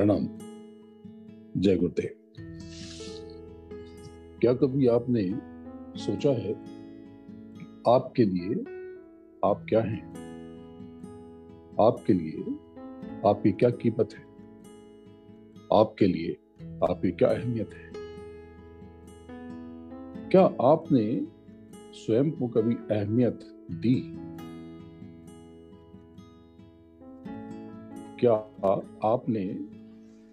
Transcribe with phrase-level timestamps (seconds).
[0.00, 0.26] प्रणाम।
[1.60, 2.10] जय गुरुदेव।
[4.40, 5.28] क्या कभी आपने
[5.98, 6.52] सोचा है,
[7.88, 8.54] आपके लिए
[9.44, 10.06] आप क्या हैं?
[11.80, 12.38] आपके लिए
[13.26, 14.22] आपकी क्या कीमत है?
[15.72, 16.32] आपके लिए
[16.90, 17.92] आपकी क्या अहमियत है?
[20.28, 21.26] क्या आपने
[21.92, 23.40] स्वयं को कभी अहमियत
[23.70, 24.16] दी?
[28.20, 28.34] क्या
[29.04, 29.79] आपने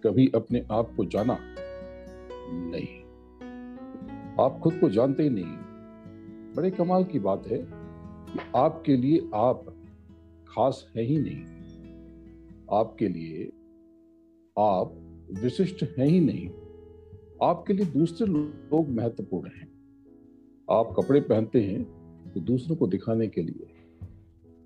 [0.07, 1.38] कभी अपने आप को जाना
[2.52, 3.03] नहीं।
[4.45, 5.45] आप खुद को जानते ही नहीं।
[6.55, 7.57] बड़े कमाल की बात है
[8.33, 9.83] कि आपके लिए आप
[10.47, 11.43] खास है ही नहीं।
[12.71, 13.52] आपके लिए
[14.59, 14.93] आप
[15.43, 16.49] विशिष्ट हैं ही नहीं।
[17.44, 19.67] आपके लिए दूसरे लोग महत्वपूर्ण हैं।
[20.72, 21.83] आप कपड़े पहनते हैं
[22.33, 23.67] तो दूसरों को दिखाने के लिए।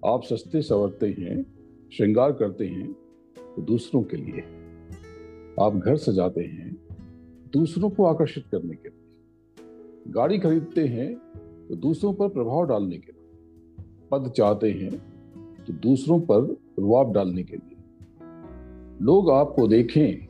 [0.05, 1.45] आप सस्ते संवरते हैं,
[1.93, 2.93] श्रृंगार करते हैं
[3.37, 4.60] तो दूसरों के लिए।
[5.59, 6.75] आप घर सजाते हैं
[7.53, 11.13] दूसरों को आकर्षित करने के लिए। गाड़ी खरीदते हैं
[11.69, 14.91] तो दूसरों पर प्रभाव डालने के लिए। पद चाहते हैं
[15.65, 17.77] तो दूसरों पर रुआब डालने के लिए।
[19.01, 20.27] लोग आपको देखें,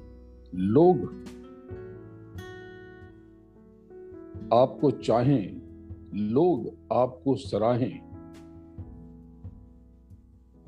[0.56, 0.98] लोग
[4.54, 5.62] आपको चाहें,
[6.14, 8.00] लोग आपको सराहें।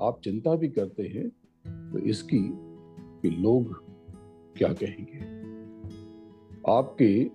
[0.02, 1.28] आप चिंता भी करते हैं
[1.92, 2.42] तो इसकी
[3.22, 3.83] कि लोग
[4.56, 5.18] क्या कहेंगे?
[6.72, 7.30] आपके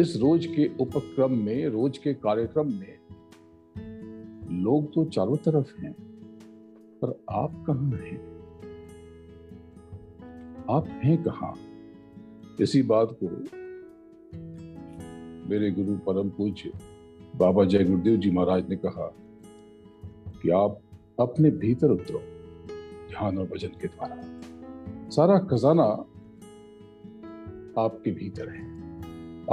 [0.00, 2.94] इस रोज के उपक्रम में, रोज के कार्यक्रम में
[4.62, 5.92] लोग तो चारों तरफ़ हैं,
[7.02, 8.34] पर आप कहाँ हैं?
[10.70, 11.54] आप हैं कहाँ?
[12.60, 13.28] इसी बात को
[15.48, 16.72] मेरे गुरु परम पूज्य
[17.36, 19.14] बाबा जय गुरुदेव जी महाराज ने कहा
[20.42, 20.80] कि आप
[21.20, 22.18] अपने भीतर उतरो,
[23.08, 24.33] ध्यान और भजन के द्वारा।
[25.10, 25.84] सारा खजाना
[27.82, 28.64] आपके भीतर है।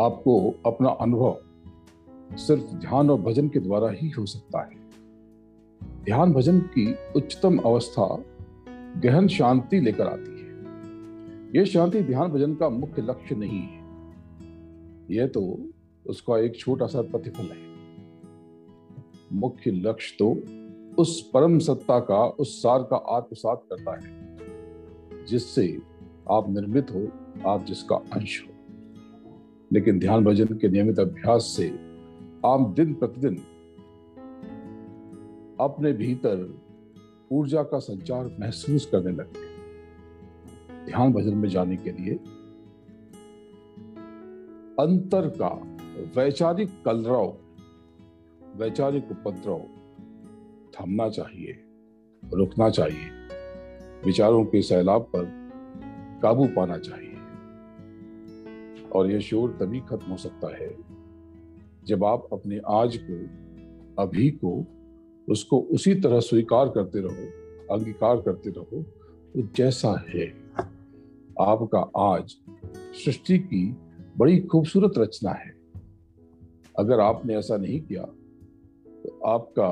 [0.05, 1.37] आपको अपना अनुभव
[2.37, 4.81] सिर्फ़ ध्यान और भजन के द्वारा ही हो सकता है।
[6.03, 8.23] ध्यान भजन की उच्चतम अवस्था
[8.99, 10.51] गहन शांति लेकर आती है।
[11.55, 13.81] यह शांति ध्यान भजन का मुख्य लक्ष्य नहीं है।
[15.11, 15.69] यह तो
[16.07, 17.71] उसका एक छोटा सा प्रतिफल है।
[19.33, 20.37] मुख्य लक्ष्य तो
[21.01, 24.20] उस परम सत्ता का, उस सार का आत्मसात करता है।
[25.29, 25.81] जिससे
[26.29, 27.07] आप निर्मित हो,
[27.49, 28.53] आप जिसका अंश हो।
[29.73, 31.69] लेकिन ध्यान भजन के नियमित अभ्यास से
[32.45, 33.35] आप दिन प्रतिदिन
[35.59, 36.61] अपने भीतर
[37.31, 39.51] ऊर्जा का संचार महसूस करने लगते हैं।
[40.85, 42.13] ध्यान भजन में जाने के लिए
[44.79, 45.77] अंतर का,
[46.21, 47.37] वैचारिक कलरव,
[48.55, 49.61] वैचारिक उपद्रव
[50.73, 51.63] थमना चाहिए,
[52.33, 53.20] रुकना चाहिए।
[54.05, 55.25] विचारों के सैलाब पर
[56.23, 57.09] काबू पाना चाहिए।
[58.91, 60.69] और यह शोर तभी खत्म हो सकता है
[61.85, 63.17] जब आप अपने आज को,
[64.03, 64.65] अभी को,
[65.27, 67.25] उसको उसी तरह स्वीकार करते रहो,
[67.75, 68.81] अंगीकार करते रहो
[69.33, 70.27] तो जैसा है।
[71.41, 72.35] आपका आज
[72.95, 73.65] सृष्टि की
[74.17, 75.53] बड़ी खूबसूरत रचना है।
[76.75, 78.03] अगर आपने ऐसा नहीं किया
[78.95, 79.69] तो आपका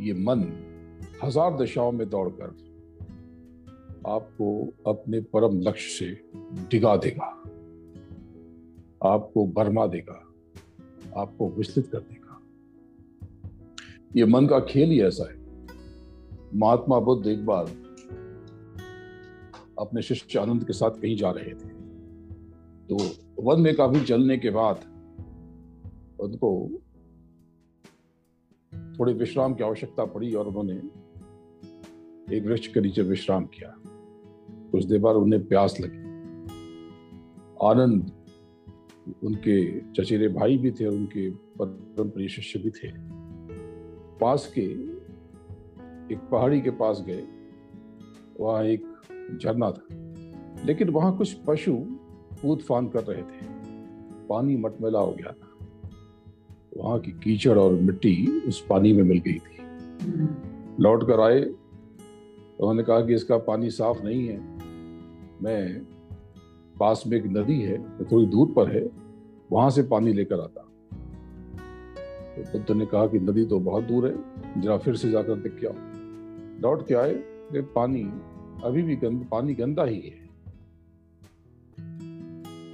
[0.00, 0.42] ये मन
[1.24, 2.56] हज़ार दिशाओं में दौड़कर
[4.06, 6.30] आपको अपने परम लक्ष्य से
[6.68, 7.26] डिगा देगा।
[9.04, 10.28] आपको भरमा देगा।
[11.16, 12.42] आपको विस्तृत कर देगा।
[14.16, 15.42] ये मन का खेल ही ऐसा है।
[16.54, 17.64] महात्मा बुद्ध एक बार
[19.78, 21.68] अपने शिष्य आनंद के साथ कहीं जा रहे थे।
[22.88, 22.96] तो
[23.42, 24.76] वन में काफ़ी चलने के बाद
[26.20, 26.68] उनको
[28.98, 30.76] थोड़े विश्राम की आवश्यकता पड़ी और उन्होंने
[32.36, 33.74] एक वृक्ष के नीचे विश्राम किया।
[34.72, 36.02] कुछ देर बाद उन्हें प्यास लगी।
[37.62, 38.12] आनंद
[39.24, 42.92] उनके चचेरे भाई भी थे और उनके परम प्रिय शिष्य भी थे।
[44.18, 44.64] पास के
[46.14, 47.22] एक पहाड़ी के पास गए।
[48.40, 48.84] वहाँ एक
[49.42, 49.86] झरना था
[50.64, 51.76] लेकिन वहाँ कुछ पशु
[52.42, 53.46] कूद फान कर रहे थे।
[54.28, 55.66] पानी मटमेला हो गया था।
[56.76, 59.62] वहाँ की कीचड़ और मिट्टी उस पानी में मिल गई थी।
[60.80, 61.42] लौट कर आए।
[62.60, 64.51] उन्होंने कहा कि इसका पानी साफ़ नहीं है।
[65.42, 65.84] मैं
[66.80, 68.88] पास में एक नदी है तो थोड़ी दूर पर है,
[69.52, 70.68] वहाँ से पानी लेकर आता।
[72.34, 75.58] तो बुद्ध ने कहा कि नदी तो बहुत दूर है, जरा फिर से जाकर देख
[75.60, 75.74] के आओ।
[76.62, 77.14] लौट के आए
[77.74, 78.02] पानी,
[78.64, 80.20] अभी भी गंद, पानी गंदा ही है।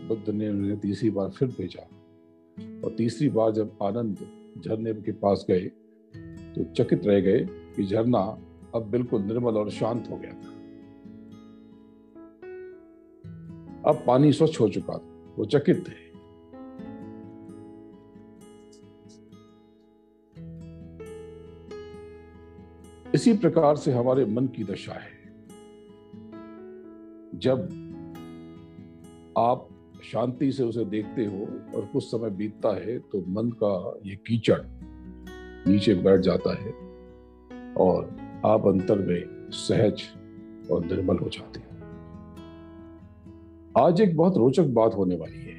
[0.08, 1.82] बुद्ध ने उन्हें तीसरी बार फिर भेजा,
[2.84, 4.18] और तीसरी बार जब आनंद
[4.58, 5.66] झरने के पास गए
[6.54, 7.44] तो चकित रह गए
[7.76, 8.18] कि झरना
[8.74, 10.57] अब बिल्कुल निर्मल और शांत हो गया था।
[13.88, 16.08] अब पानी स्वच्छ हो चुका था। वो चकित थे।
[23.14, 25.18] इसी प्रकार से हमारे मन की दशा है।
[27.34, 27.68] जब
[29.38, 29.68] आप
[30.02, 31.42] शांति से उसे देखते हो
[31.76, 34.60] और कुछ समय बीतता है तो मन का ये कीचड़
[35.68, 36.72] नीचे बैठ जाता है
[37.74, 38.04] और
[38.46, 40.02] आप अंतर में सहज
[40.70, 41.67] और निर्मल हो जाते हैं।
[43.76, 45.56] आज एक बहुत रोचक बात होने वाली है।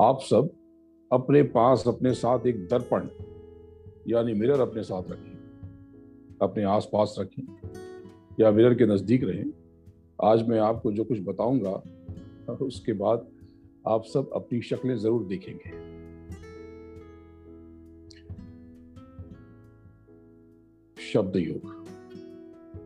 [0.00, 0.48] आप सब
[1.12, 3.08] अपने पास, अपने साथ एक दर्पण,
[4.08, 7.42] यानी मिरर अपने साथ रखें, अपने आसपास रखें,
[8.40, 9.52] या मिरर के नज़दीक रहें।
[10.24, 11.82] आज मैं आपको जो कुछ बताऊँगा,
[12.64, 13.26] उसके बाद
[13.88, 15.70] आप सब अपनी शक्लें ज़रूर देखेंगे।
[21.12, 21.80] शब्द योग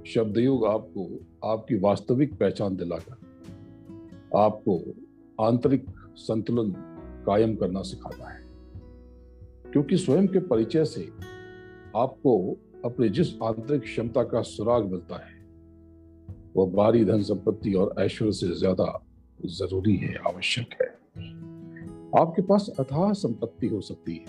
[0.06, 1.08] शब्द योग आपको
[1.44, 3.25] आपकी वास्तविक पहचान दिलाकर
[4.36, 4.78] आपको
[5.40, 5.86] आंतरिक
[6.16, 6.72] संतुलन
[7.26, 8.44] कायम करना सिखाता है।
[9.72, 11.08] क्योंकि स्वयं के परिचय से
[11.96, 15.34] आपको अपने जिस आंतरिक क्षमता का सुराग मिलता है,
[16.56, 19.06] वह बाहरी धन संपत्ति और ऐश्वर्य से ज़्यादा
[19.46, 20.88] ज़रूरी है, आवश्यक है।
[22.20, 24.24] आपके पास अथाह संपत्ति हो सकती है।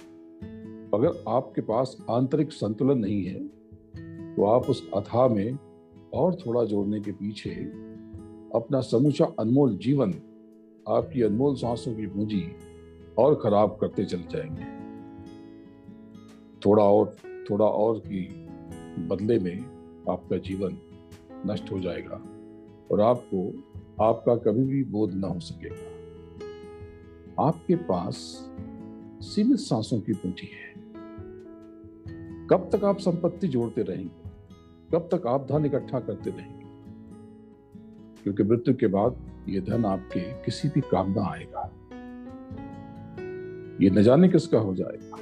[0.93, 3.39] अगर आपके पास आंतरिक संतुलन नहीं है
[4.35, 5.57] तो आप उस अथाह में
[6.13, 7.49] और थोड़ा जोड़ने के पीछे
[8.55, 10.13] अपना समूचा अनमोल जीवन,
[10.89, 12.51] आपकी अनमोल सांसों की पूंजी
[13.17, 14.77] और खराब करते चले जाएँगे।
[16.65, 17.15] थोड़ा और
[17.49, 18.47] थोड़ा और की
[19.07, 19.57] बदले में
[20.09, 20.77] आपका जीवन
[21.47, 22.21] नष्ट हो जाएगा
[22.91, 23.53] और आपको,
[24.03, 25.97] आपका कभी भी बोध ना हो सकेगा।
[27.43, 28.15] आपके पास
[29.21, 30.67] सीमित सांसों की पूंजी है।
[32.47, 34.29] कब तक आप संपत्ति जोड़ते रहेंगे?
[34.93, 36.56] कब तक आप धन इकट्ठा करते रहेंगे?
[38.27, 39.17] क्योंकि मृत्यु के बाद
[39.49, 41.71] ये धन आपके किसी भी काम ना आएगा।
[43.81, 45.17] ये न जाने किसका हो जाएगा।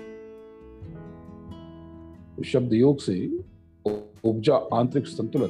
[2.36, 3.40] तो शब्द योग से
[4.24, 5.50] उपजा आंतरिक संतुलन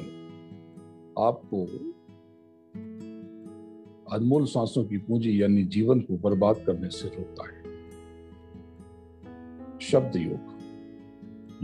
[1.18, 1.64] आपको
[4.16, 7.62] अनमोल सांसों की पूंजी यानी जीवन को बर्बाद करने से रोकता है।
[9.78, 10.56] शब्द योग।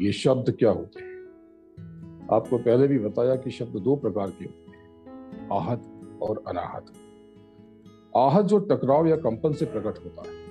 [0.03, 1.13] ये शब्द क्या होते हैं?
[2.33, 4.62] आपको पहले भी बताया कि शब्द दो प्रकार के होते
[5.53, 5.83] आहत
[6.23, 6.93] और अनाहत।
[8.17, 10.43] आहत जो टकराव या कंपन से प्रकट होता है,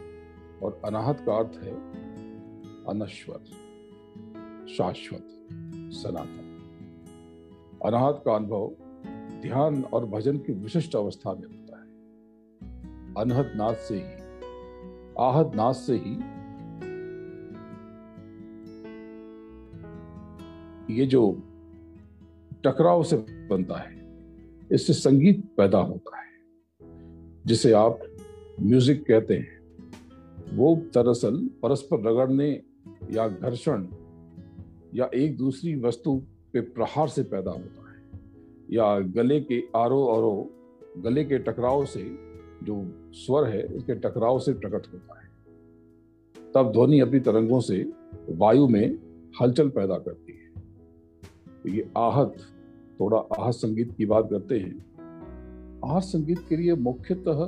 [0.63, 1.73] और अनाहत का अर्थ है
[2.85, 3.39] अनश्वर,
[4.67, 5.27] शाश्वत,
[5.93, 6.47] सनातन।
[7.85, 8.71] अनाहत का अनुभव
[9.41, 11.87] ध्यान और भजन की विशिष्ट अवस्था में होता है।
[13.17, 14.21] अनहद नाथ से ही,
[15.19, 16.41] आहत नाथ से ही
[20.99, 21.41] ये जो
[22.63, 23.17] टकराव से
[23.49, 24.00] बनता है
[24.71, 26.29] इससे संगीत पैदा होता है,
[27.45, 27.99] जिसे आप
[28.61, 29.59] म्यूज़िक कहते हैं।
[30.55, 32.49] वो दरअसल परस्पर रगड़ने
[33.11, 33.87] या घर्षण
[34.95, 36.15] या एक दूसरी वस्तु
[36.53, 37.99] पे प्रहार से पैदा होता है,
[38.71, 40.23] या गले के आरो और,
[40.97, 42.03] गले के टकराव से
[42.63, 42.83] जो
[43.15, 45.29] स्वर है, उसके टकराव से प्रकट होता है।
[46.53, 47.83] तब ध्वनि अपनी तरंगों से
[48.29, 48.97] वायु में
[49.41, 50.61] हलचल पैदा करती है।
[51.63, 52.35] तो ये आहत
[53.01, 54.73] थोड़ा आहत संगीत की बात करते हैं।
[55.85, 57.39] आहत संगीत के लिए मुख्यतः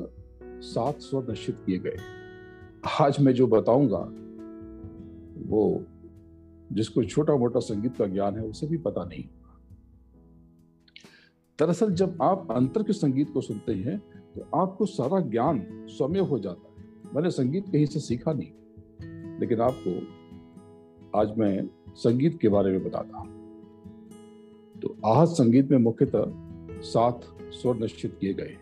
[0.64, 1.98] सात स्वर निश्चित किए गए।
[3.02, 4.00] आज मैं जो बताऊँगा,
[5.48, 5.84] वो
[6.72, 9.24] जिसको छोटा मोटा संगीत का ज्ञान है, उसे भी पता नहीं।
[11.60, 13.98] दरअसल जब आप अंतर के संगीत को सुनते हैं
[14.36, 19.62] तो आपको सारा ज्ञान स्वयं हो जाता है। मैंने संगीत कहीं से सीखा नहीं, लेकिन
[19.62, 23.43] आपको आज मैं संगीत के बारे में बताता हूँ।
[24.84, 26.24] तो आहत संगीत में मुख्यतः
[26.82, 28.58] सात स्वर निश्चित किए गए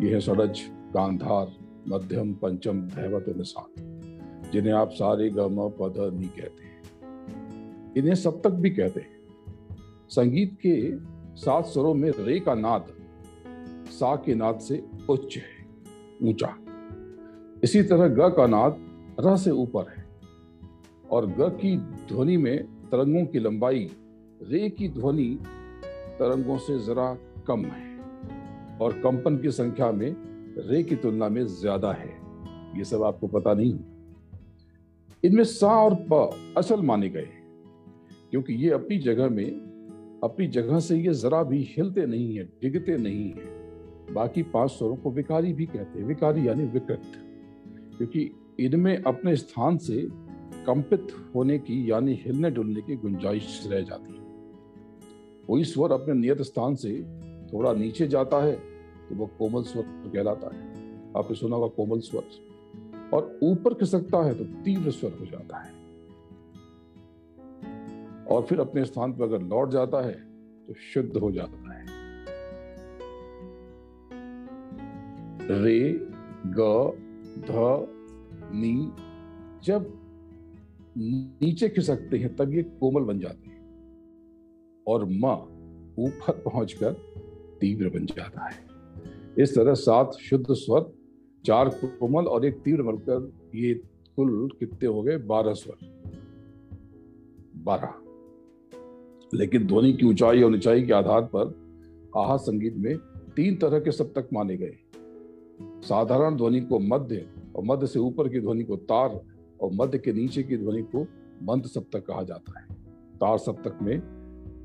[0.00, 0.60] ये है सड़ज,
[0.94, 1.52] गांधार,
[1.88, 3.80] मध्यम, पंचम, धैवत सात
[4.52, 6.82] जिन्हें आप सारे गम, पद, नी कहते हैं।
[7.96, 9.20] इन्हें सप्तक भी कहते हैं।
[10.08, 10.92] संगीत के
[11.36, 12.86] सात स्वरों में रे का नाद,
[13.90, 15.66] सा के नाद से उच्च है,
[16.28, 16.56] ऊँचा।
[17.64, 18.86] इसी तरह ग का नाद
[19.20, 20.04] र से ऊपर है
[21.10, 23.90] और ग की ध्वनि में तरंगों की लंबाई
[24.40, 25.38] रे की ध्वनि
[26.18, 27.06] तरंगों से जरा
[27.46, 30.14] कम है और कंपन की संख्या में
[30.68, 32.08] रे की तुलना में ज़्यादा है।
[32.78, 33.78] ये सब आपको पता नहीं
[35.24, 37.28] इनमें सा और प असल माने गए
[38.30, 39.50] क्योंकि ये अपनी जगह में,
[40.24, 44.96] अपनी जगह से ये जरा भी हिलते नहीं है, डिगते नहीं है। बाकी पाँच स्वरों
[44.96, 47.02] को विकारी भी कहते हैं। विकारी यानी विकृत,
[47.96, 48.30] क्योंकि
[48.60, 50.06] इनमें अपने स्थान से
[50.66, 54.19] कंपित होने की, यानी हिलने डुलने की गुंजाइश रह जाती है।
[55.50, 56.90] कोई स्वर अपने नियत स्थान से
[57.52, 58.52] थोड़ा नीचे जाता है
[59.08, 60.62] तो वह कोमल स्वर कहलाता है।
[61.16, 62.24] आपने सुना होगा कोमल स्वर।
[63.14, 65.72] और ऊपर खिसकता है तो तीव्र स्वर हो जाता है।
[68.26, 70.14] और फिर अपने स्थान पर अगर लौट जाता है
[70.66, 71.86] तो शुद्ध हो जाता है।
[75.62, 75.92] रे,
[76.46, 76.92] ग,
[77.38, 77.50] ध,
[78.54, 78.92] नी
[79.64, 79.92] जब
[81.42, 83.49] नीचे खिसकते हैं तब ये कोमल बन जाते हैं।
[84.86, 85.36] और माँ
[85.98, 86.92] ऊपर पहुंचकर
[87.60, 88.66] तीव्र बन जाता है।
[89.38, 90.92] इस तरह सात शुद्ध स्वर,
[91.46, 93.74] चार कोमल और एक तीव्र बनकर ये
[94.16, 95.16] कुल कितने हो गए?
[95.16, 96.02] बारह स्वर।
[97.56, 97.94] बारह।
[99.34, 101.54] लेकिन ध्वनि की ऊंचाई और ऊंचाई के आधार पर
[102.16, 102.96] आहा संगीत में
[103.36, 104.76] तीन तरह के सप्तक माने गए।
[105.62, 109.20] साधारण ध्वनि को मध्य और मध्य से ऊपर की ध्वनि को तार
[109.60, 111.06] और मध्य के नीचे की ध्वनि को
[111.42, 112.66] मंद सप्तक कहा जाता है।
[113.14, 114.19] तार सप्तक में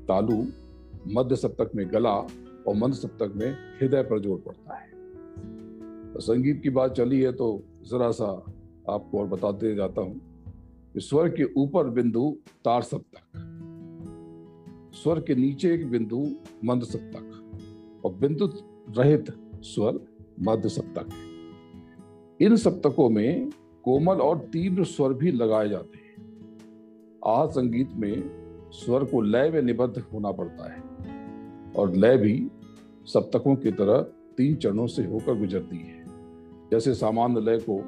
[0.08, 0.42] तालु
[1.12, 4.88] मध्य सप्तक में गला और मंद सप्तक में हृदय पर ज़ोर पड़ता है।
[6.12, 7.48] तो संगीत की बात चली है तो
[7.90, 8.26] जरा सा
[8.90, 10.20] आपको और बताते जाता हूँ
[10.94, 12.30] कि स्वर के ऊपर बिंदु
[12.64, 13.42] तार सप्तक
[14.94, 16.24] स्वर के नीचे एक बिंदु
[16.64, 18.46] मंद सप्तक और बिंदु
[18.98, 19.32] रहित
[19.64, 20.00] स्वर
[20.40, 21.08] मध्य सप्तक
[22.40, 23.50] इन सप्तकों में
[23.84, 26.14] कोमल और तीव्र स्वर भी लगाए जाते हैं।
[27.26, 28.35] आह संगीत में
[28.70, 30.82] स्वर को लय में निबद्ध होना पड़ता है
[31.76, 32.50] और लय भी
[33.04, 34.00] सप्तकों की तरह
[34.36, 36.04] तीन चरणों से होकर गुजरती है।
[36.70, 37.78] जैसे सामान्य लय को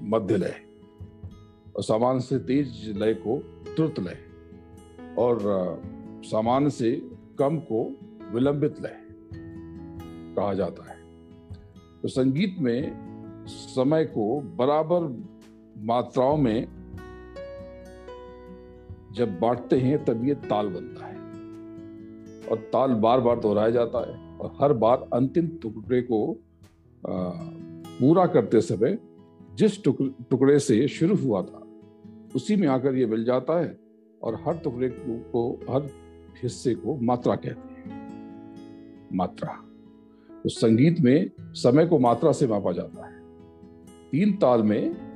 [0.00, 0.54] मध्य लय
[1.76, 3.38] और सामान्य से तेज लय को
[3.76, 4.16] त्रुत लय
[5.18, 5.38] और
[6.24, 7.08] सामान्य से
[7.38, 7.96] कम को
[8.32, 8.96] विलंबित लय
[10.36, 10.96] कहा जाता है।
[12.02, 13.04] तो संगीत में
[13.46, 15.24] समय को बराबर
[15.78, 16.66] मात्राओं में
[19.14, 21.14] जब बांटते हैं, तब ये ताल बनता है।
[22.50, 26.36] और ताल बार बार दोहराया जाता है और हर बार अंतिम टुकड़े को
[27.04, 28.98] पूरा करते समय
[29.54, 31.62] जिस टुकड़े से शुरू हुआ था,
[32.34, 33.76] उसी में आकर ये मिल जाता है
[34.22, 35.88] और हर टुकड़े को हर
[36.42, 39.52] हिस्से को मात्रा कहते हैं। मात्रा।
[40.42, 43.20] तो संगीत में समय को मात्रा से मापा जाता है।
[44.10, 45.13] तीन ताल में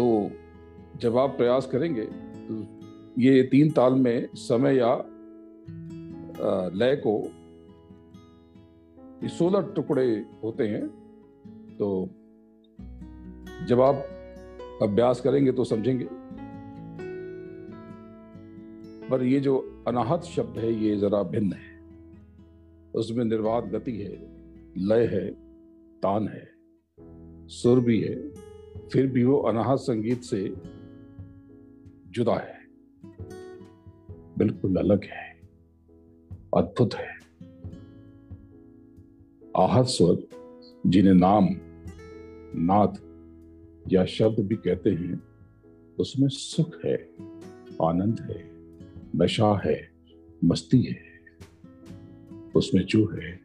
[0.00, 0.30] तो
[0.96, 2.04] जब आप प्रयास करेंगे
[2.46, 2.54] तो
[3.20, 4.92] ये तीन ताल में समय या
[6.74, 7.12] लय को
[9.28, 10.06] सोलह टुकड़े
[10.44, 10.86] होते हैं।
[11.76, 12.08] तो
[13.68, 13.96] जब आप
[14.82, 16.06] अभ्यास करेंगे तो समझेंगे।
[19.08, 21.78] पर ये जो अनाहत शब्द है, ये जरा भिन्न है।
[22.94, 24.12] उसमें निर्वात गति है,
[24.76, 25.26] लय है,
[26.00, 26.48] तान है,
[27.48, 28.49] सुर भी है।
[28.92, 30.54] फिर भी वो अनाहत संगीत से
[32.06, 32.60] जुदा है।
[34.38, 35.40] बिल्कुल अलग है,
[36.56, 37.18] अद्भुत है।
[39.56, 40.28] आहत स्वर,
[40.86, 41.48] जिन्हें नाम,
[42.62, 42.98] नाद
[43.92, 45.22] या शब्द भी कहते हैं,
[45.98, 46.96] उसमें सुख है,
[47.82, 48.50] आनंद है,
[49.16, 49.90] नशा है,
[50.44, 51.02] मस्ती है।
[52.54, 53.40] उसमें जो है,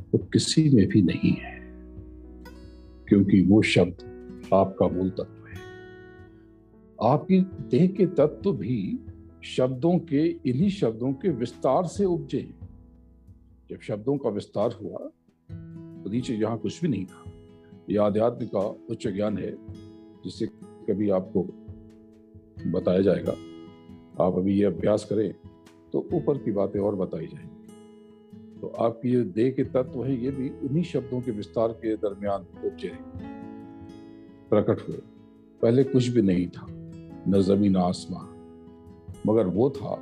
[0.00, 1.60] वो किसी में भी नहीं है,
[3.08, 4.11] क्योंकि वो शब्द
[4.52, 5.60] आपका मूल तत्व है।
[7.02, 7.40] आपकी
[7.70, 8.98] देह के तत्व भी
[9.44, 12.68] शब्दों के, इन्हीं शब्दों के विस्तार से उपजे हैं।
[13.70, 14.98] जब शब्दों का विस्तार हुआ
[16.04, 17.24] तो नीचे यहाँ कुछ भी नहीं था।
[17.90, 19.56] यह आध्यात्म का उच्च ज्ञान है,
[20.24, 20.46] जिसे
[20.88, 21.42] कभी आपको
[22.70, 23.32] बताया जाएगा।
[24.20, 25.32] आप अभी ये अभ्यास करें
[25.92, 30.30] तो ऊपर की बातें और बताई जाएँगी। तो आपकी ये देह के तत्व है, ये
[30.30, 32.88] भी उन्हीं शब्दों के विस्तार के दरमियान उपजे
[34.52, 34.96] प्रकट हुए।
[35.62, 36.66] पहले कुछ भी नहीं था,
[37.28, 38.24] न ज़मीन आसमां
[39.26, 39.96] मगर वो था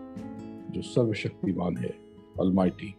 [0.71, 1.91] जो सर्वशक्तिमान है
[2.41, 2.95] अलमाइटी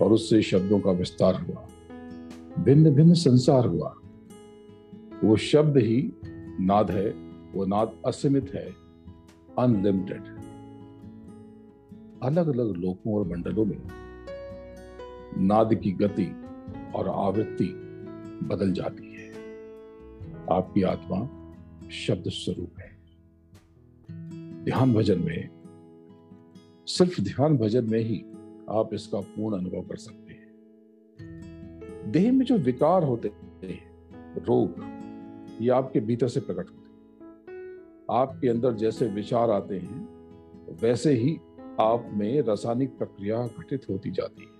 [0.00, 1.66] और उससे शब्दों का विस्तार हुआ
[2.58, 3.94] भिन्न भिन्न संसार हुआ।
[5.24, 6.12] वो शब्द ही
[6.60, 7.08] नाद है,
[7.54, 8.66] वो नाद असीमित है
[9.58, 10.22] अनलिमिटेड
[12.22, 13.78] अलग अलग लोकों और मंडलों में
[15.46, 16.30] नाद की गति
[16.94, 17.72] और आवृत्ति
[18.42, 19.05] बदल जाती
[20.50, 21.28] आपकी आत्मा
[21.88, 22.96] शब्द स्वरूप है।
[24.64, 25.48] ध्यान भजन में,
[26.86, 28.24] सिर्फ़ ध्यान भजन में ही
[28.70, 30.46] आप इसका पूर्ण अनुभव कर सकते हैं।
[32.12, 33.90] देह में जो विकार होते हैं,
[34.36, 34.74] रोग,
[35.62, 36.86] ये आपके भीतर से प्रकट होते हैं।
[38.10, 40.08] आपके अंदर जैसे विचार आते हैं,
[40.82, 41.38] वैसे ही
[41.80, 44.56] आप में रासायनिक प्रक्रिया घटित होती जाती है।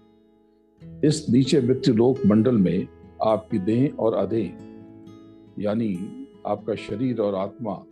[1.04, 2.88] इस नीचे मृत्यु लोक मंडल में
[3.22, 4.75] आपकी देह और अधेह
[5.58, 5.96] यानी
[6.46, 7.84] आपका शरीर और आत्मा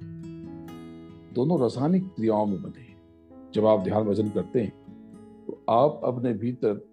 [1.34, 2.94] दोनों रासायनिक क्रियाओं में बंधे
[3.54, 4.72] जब आप ध्यान भजन करते हैं
[5.46, 6.86] तो आप अपने भीतर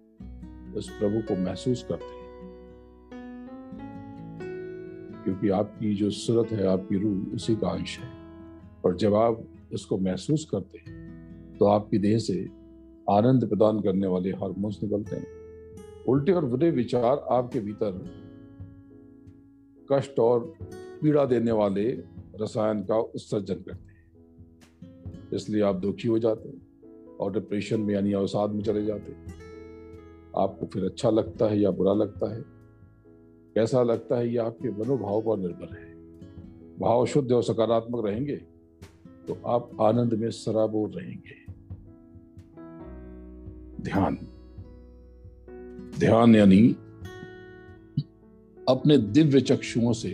[0.76, 2.22] उस प्रभु को महसूस करते हैं।
[5.24, 8.10] क्योंकि आपकी जो सूरत है, आपकी रूह, उसी का अंश है।
[8.84, 12.48] और जब आप इसको महसूस करते हैं तो आपकी देह से
[13.10, 15.26] आनंद प्रदान करने वाले हार्मोन्स निकलते हैं।
[16.08, 18.21] उल्टे और बुरे विचार आपके भीतर
[19.92, 20.54] कष्ट और
[21.02, 21.90] पीड़ा देने वाले
[22.40, 28.12] रसायन का उत्सर्जन करते हैं। इसलिए आप दुखी हो जाते हैं और डिप्रेशन में यानी
[28.12, 29.34] अवसाद में चले जाते हैं।
[30.36, 32.44] आपको फिर अच्छा लगता है या बुरा लगता है?
[33.54, 35.92] कैसा लगता है ये आपके मनोभाव पर निर्भर है।
[36.78, 38.36] भाव शुद्ध और सकारात्मक रहेंगे
[39.28, 41.34] तो आप आनंद में सराबोर रहेंगे।
[43.82, 44.18] ध्यान।
[45.98, 46.76] ध्यान यानी
[48.68, 50.08] अपने दिव्य चक्षुओं से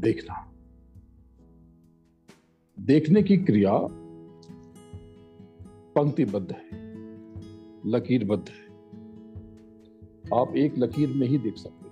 [0.00, 0.52] देखना।
[2.80, 3.78] देखने की क्रिया
[5.96, 6.94] पंक्तिबद्ध है,
[7.86, 8.70] लकीरबद्ध है।
[10.40, 11.90] आप एक लकीर में ही देख सकते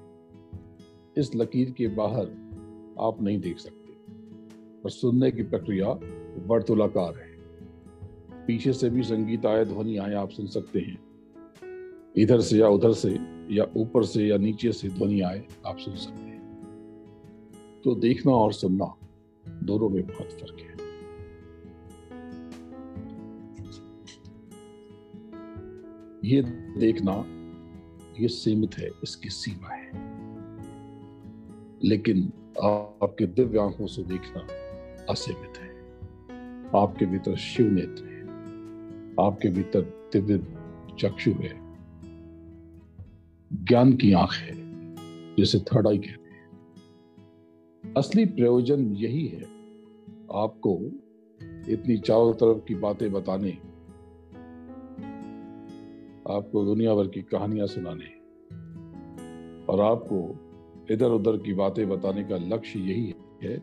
[1.21, 2.27] इस लकीर के बाहर
[3.01, 4.13] आप नहीं देख सकते।
[4.83, 5.89] पर सुनने की प्रक्रिया
[6.47, 7.39] वर्तुलाकार है।
[8.47, 11.08] पीछे से भी संगीत आए ध्वनि आए, आप सुन सकते हैं।
[12.19, 13.19] इधर से या उधर से
[13.51, 16.39] या ऊपर से या नीचे से ध्वनि आए, आप सुन सकते हैं।
[17.85, 18.95] तो देखना और सुनना,
[19.63, 20.79] दोनों में बहुत फ़र्क है।
[26.25, 26.43] ये
[26.81, 27.25] देखना,
[28.23, 29.91] ये सीमित है, इसकी सीमा है।
[31.85, 32.33] लेकिन
[32.63, 34.47] आपके दिव्य आँखों से देखना
[35.13, 35.69] असीमित है।
[36.83, 38.21] आपके भीतर शिव नेत्र है।
[39.27, 40.39] आपके भीतर दिव्य
[40.99, 41.68] चक्षु है।
[43.51, 44.55] ज्ञान की आँख है,
[45.37, 49.43] जिसे थर्ड आई कहते हैं। असली प्रयोजन यही है,
[50.35, 50.75] आपको
[51.73, 53.51] इतनी चारों तरफ़ की बातें बताने,
[56.31, 58.11] आपको दुनिया भर की कहानियाँ सुनाने,
[59.65, 60.19] और आपको
[60.91, 63.57] इधर उधर की बातें बताने का लक्ष्य यही है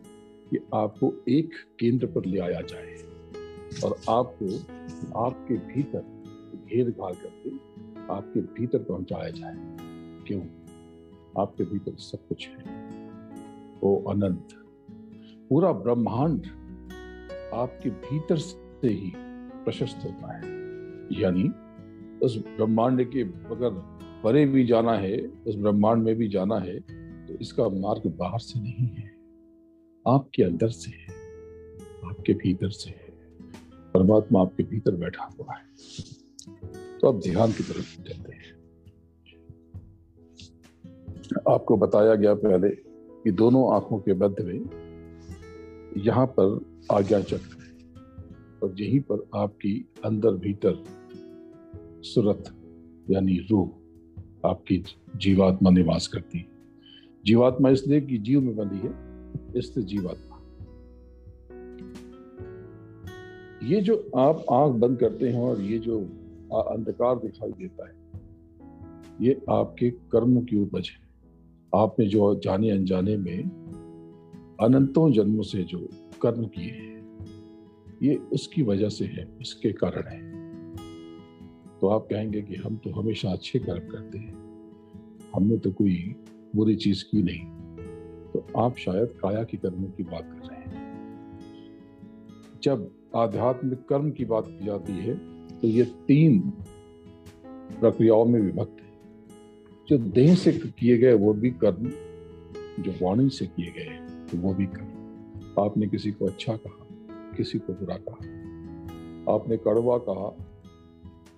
[0.50, 2.96] कि आपको एक केंद्र पर ले आया जाए,
[3.84, 4.48] और आपको
[5.20, 6.04] आपके भीतर
[6.66, 7.50] घेर घाल करके
[8.14, 9.75] आपके भीतर पहुँचाया जाए।
[10.28, 10.42] क्यों?
[11.40, 12.74] आपके भीतर सब कुछ है।
[13.82, 14.48] वो अनंत,
[15.50, 16.46] पूरा ब्रह्मांड
[17.54, 19.14] आपके भीतर से ही
[19.66, 20.44] प्रशस्त होता है।
[21.22, 21.50] यानी,
[22.26, 23.70] उस ब्रह्मांड के अगर
[24.24, 26.80] परे भी जाना है, उस ब्रह्मांड में भी जाना है
[27.26, 29.16] तो इसका मार्ग बाहर से नहीं है।
[30.08, 31.08] आपके अंदर से है,
[32.10, 33.16] आपके भीतर से है।
[33.94, 35.66] परमात्मा आपके भीतर बैठा हुआ है।
[37.00, 38.45] तो अब ध्यान की तरफ़ चलते हैं।
[41.50, 44.60] आपको बताया गया पहले कि दोनों आँखों के मध्य में
[45.98, 47.74] यहाँ पर आज्ञा चक्र है
[48.64, 50.84] और यहीं पर आपकी अंदर भीतर
[52.04, 52.44] सुरत,
[53.10, 53.70] यानी रूह,
[54.50, 54.84] आपकी
[55.16, 56.48] जीवात्मा निवास करती है।
[57.26, 58.94] जीवात्मा इसलिए कि जीव में बंधी है
[59.56, 60.36] इसलिए जीवात्मा।
[63.64, 66.00] ये जो आप आँख बंद करते हैं और ये जो
[66.54, 67.96] अंधकार दिखाई देता है,
[69.22, 71.05] ये आपके कर्म की उपज है।
[71.76, 73.44] आपने जो जाने अनजाने में
[74.62, 75.90] अनंतों जन्मों से जो
[76.22, 76.96] कर्म किए हैं,
[78.04, 80.36] ये उसकी वजह से है इसके कारण है।
[81.82, 84.34] तो आप कहेंगे कि हम तो हमेशा अच्छे कर्म करते हैं।
[85.36, 86.16] हमने तो कोई
[86.56, 87.46] बुरी चीज़ की नहीं।
[88.32, 90.86] तो आप शायद काया की कर्मों की बात कर रहे हैं।
[92.64, 95.16] जब आध्यात्मिक कर्म की बात की जाती है
[95.50, 96.40] तो ये तीन
[97.80, 98.85] प्रक्रियाओं में विभक्त
[99.88, 101.90] जो देह से किए गए वो भी कर्म,
[102.80, 106.86] जो वाणी से किए गए तो वो भी कर्म। आपने किसी को अच्छा कहा,
[107.38, 108.18] किसी को बुरा कहा,
[109.34, 110.30] आपने कड़वा कहा,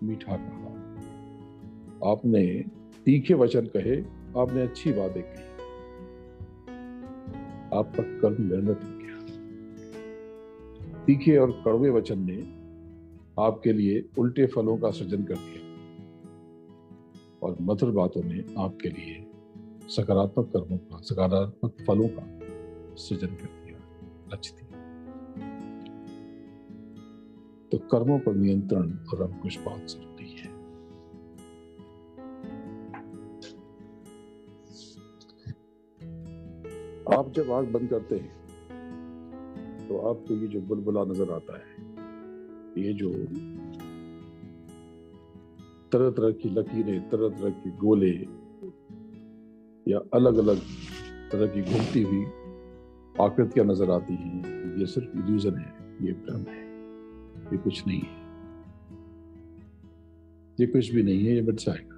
[0.03, 0.71] मीठा कहा,
[2.03, 2.45] आपने
[3.05, 3.95] तीखे वचन कहे,
[4.41, 5.45] आपने अच्छी बातें कही,
[7.73, 9.17] आपका कर्म मेहनत हो गया।
[11.05, 12.37] तीखे और कड़वे वचन ने
[13.39, 15.66] आपके लिए उल्टे फलों का सृजन कर दिया।
[17.43, 19.25] और मधुर बातों ने आपके लिए
[19.89, 22.25] सकारात्मक कर्मों का, सकारात्मक फलों का
[22.95, 23.79] सृजन कर दिया
[24.35, 24.65] दिया।
[27.71, 30.55] तो कर्मों पर नियंत्रण और अंकुश बहुत ज़रूरी है।
[37.17, 38.35] आप जब आग बंद करते हैं
[39.87, 41.75] तो आपको ये जो बुलबुला नज़र आता है,
[42.77, 43.09] ये जो
[45.91, 48.11] तरह तरह की लकीरें तरह तरह की गोले
[49.85, 50.59] या अलग अलग
[51.31, 52.23] तरह की घूमती हुई
[53.21, 54.77] आकृतियाँ नज़र आती हैं?
[54.79, 55.71] ये सिर्फ़ इल्यूजन है,
[56.05, 56.63] ये भ्रम है,
[57.51, 58.15] ये कुछ नहीं है।
[60.59, 61.95] ये कुछ भी नहीं है, ये मिट जाएगा।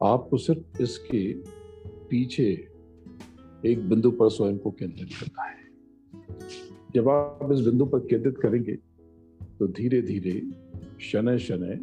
[0.00, 1.32] आपको सिर्फ़ इसके
[2.08, 2.48] पीछे
[3.66, 5.60] एक बिंदु पर स्वयं को केंद्रित करना है।
[6.94, 8.74] जब आप इस बिंदु पर केंद्रित करेंगे
[9.58, 10.32] तो धीरे धीरे
[11.02, 11.74] शनय शनय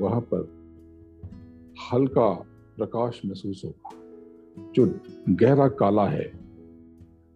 [0.00, 0.42] वहाँ पर
[1.92, 2.28] हल्का
[2.76, 3.90] प्रकाश महसूस होगा।
[4.72, 4.86] जो
[5.28, 6.24] गहरा काला है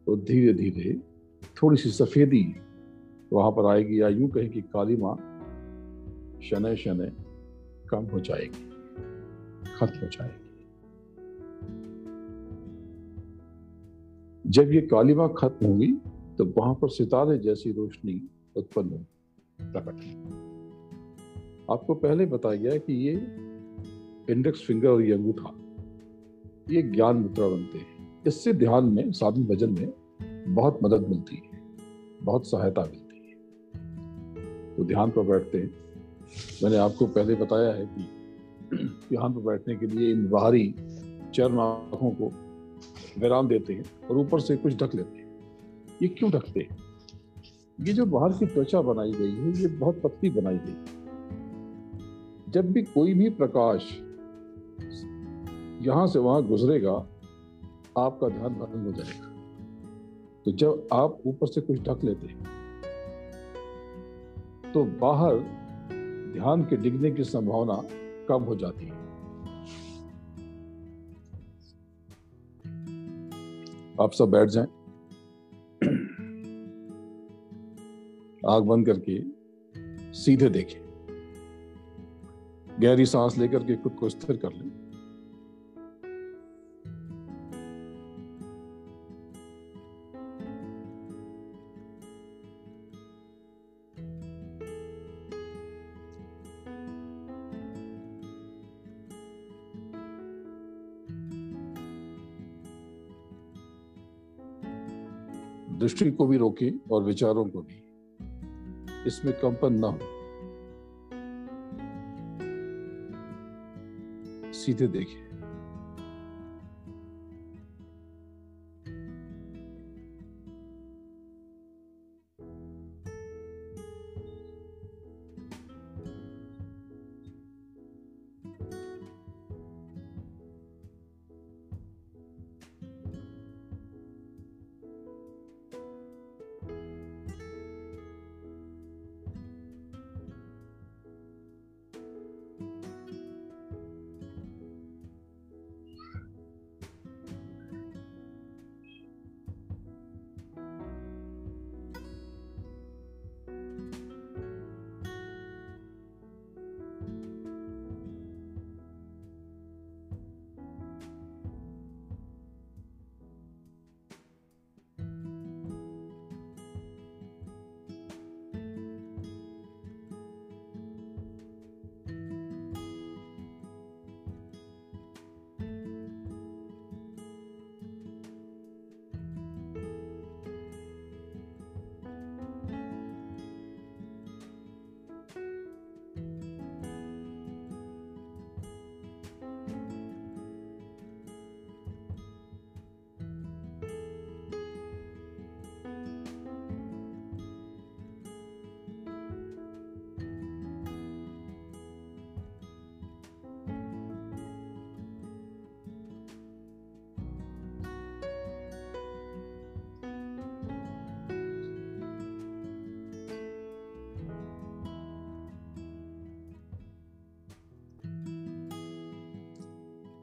[0.06, 0.94] तो धीरे धीरे
[1.56, 2.44] थोड़ी सी सफेदी
[3.32, 5.16] वहाँ पर आएगी या यूँ कहें कि काली माँ
[6.44, 7.12] शनय शनय
[7.90, 8.64] कम हो जाएगी,
[9.76, 10.42] खत्म हो जाएगी।
[14.44, 15.93] जब ये काली माँ खत्म होगी
[16.38, 18.90] तो वहाँ पर सितारे जैसी रोशनी उत्पन्न
[19.60, 19.94] प्रकट
[21.70, 23.12] आपको पहले बताया गया कि ये
[24.32, 25.54] इंडेक्स फिंगर और ये अंगूठा,
[26.70, 29.92] ये ज्ञान मुद्रा बनते हैं। इससे ध्यान में, साधन भजन में
[30.54, 31.60] बहुत मदद मिलती है,
[32.22, 33.34] बहुत सहायता मिलती है।
[34.76, 35.70] तो ध्यान पर बैठते हैं।
[36.62, 38.02] मैंने आपको पहले बताया है कि
[38.84, 40.74] ध्यान पर बैठने के लिए इन बाहरी
[41.34, 42.26] चरण आँखों को
[43.20, 45.23] विराम देते हैं और ऊपर से कुछ ढक लेते हैं।
[46.02, 46.66] ये क्यों हैं
[47.80, 50.74] ये जो बाहर की त्वचा बनाई गई है, ये बहुत पतली बनाई गई
[52.52, 53.88] जब भी कोई भी प्रकाश
[55.86, 56.92] यहाँ से वहाँ गुजरेगा,
[57.98, 59.28] आपका ध्यान भंग हो जाएगा।
[60.44, 62.42] तो जब आप ऊपर से कुछ ढक लेते हैं
[64.72, 65.38] तो बाहर
[66.34, 67.76] ध्यान के डिगने की संभावना
[68.28, 69.02] कम हो जाती है।
[74.00, 74.83] आप सब बैठ जाएँ।
[78.48, 79.22] आग बंद करके
[80.12, 80.80] सीधे देखें।
[82.82, 84.84] गहरी सांस लेकर के खुद को स्थिर कर लें।
[105.78, 107.83] दृष्टि को भी रोके और विचारों को भी।
[109.06, 109.98] इसमें कंपन ना हो।
[114.52, 115.33] सीधे देखें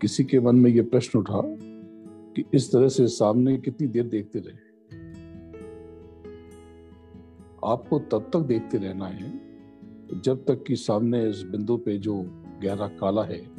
[0.02, 1.42] किसी के मन में यह प्रश्न उठा
[2.36, 4.56] कि इस तरह से सामने कितनी देर देखते रहे?
[7.66, 9.42] आपको तब तक देखते रहना है
[10.22, 12.24] जब तक कि सामने इस बिंदु पे जो
[12.64, 13.52] गहरा काला है,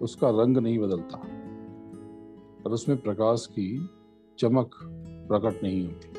[0.00, 1.18] उसका रंग नहीं बदलता
[2.66, 3.88] और उसमें प्रकाश की
[4.38, 4.70] चमक
[5.28, 6.12] प्रकट नहीं होती।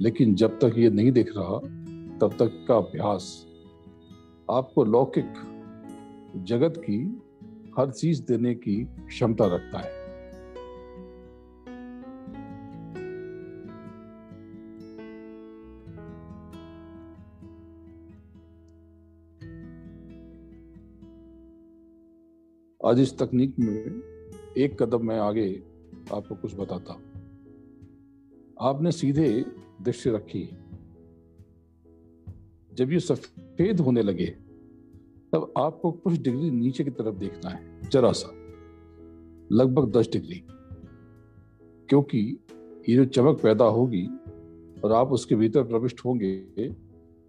[0.00, 1.58] लेकिन जब तक ये नहीं दिख रहा,
[2.18, 3.49] तब तक का अभ्यास
[4.50, 5.32] आपको लौकिक
[6.36, 7.22] जगत की
[7.78, 10.00] हर चीज़ देने की क्षमता रखता है।
[22.86, 24.02] आज इस तकनीक में
[24.58, 25.62] एक कदम मैं आगे
[26.14, 26.92] आपको कुछ बताता
[28.60, 29.44] आपने सीधे
[29.82, 30.56] दृष्टि रखी
[32.80, 34.26] जब ये सफ़ेद होने लगे,
[35.32, 38.30] तब आपको कुछ डिग्री नीचे की तरफ़ देखना है, जरा सा।
[39.52, 40.42] लगभग दस डिग्री।
[41.88, 42.38] क्योंकि
[42.88, 44.06] ये जो चमक पैदा होगी
[44.80, 46.38] और आप उसके भीतर प्रविष्ट होंगे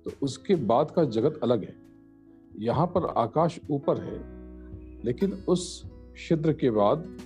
[0.06, 1.76] तो उसके बाद का जगत अलग है।
[2.60, 4.20] यहाँ पर आकाश ऊपर है,
[5.06, 7.18] लेकिन उस छिद्र के बाद,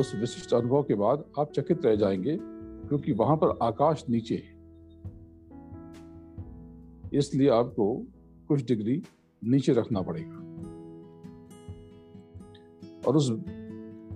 [0.00, 4.57] उस विशिष्ट अनुभव के बाद आप चकित रह जाएँगे, क्योंकि वहाँ पर आकाश नीचे है।
[7.14, 8.06] इसलिए आपको
[8.48, 9.02] कुछ डिग्री
[9.44, 10.34] नीचे रखना पड़ेगा।
[13.06, 13.30] और उस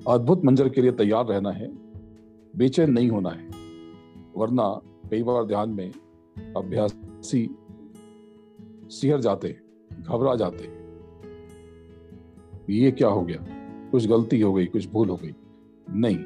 [0.09, 1.69] अद्भुत मंजर के लिए तैयार रहना है,
[2.57, 3.47] बेचैन नहीं होना है,
[4.37, 5.93] वरना कई बार ध्यान में
[6.57, 7.57] अभ्यासी
[8.89, 9.57] सिहर जाते,
[10.01, 10.83] घबरा जाते।
[12.73, 13.47] ये क्या हो गया?
[13.91, 15.35] कुछ गलती हो गई, कुछ भूल हो गई।
[15.91, 16.19] नहीं,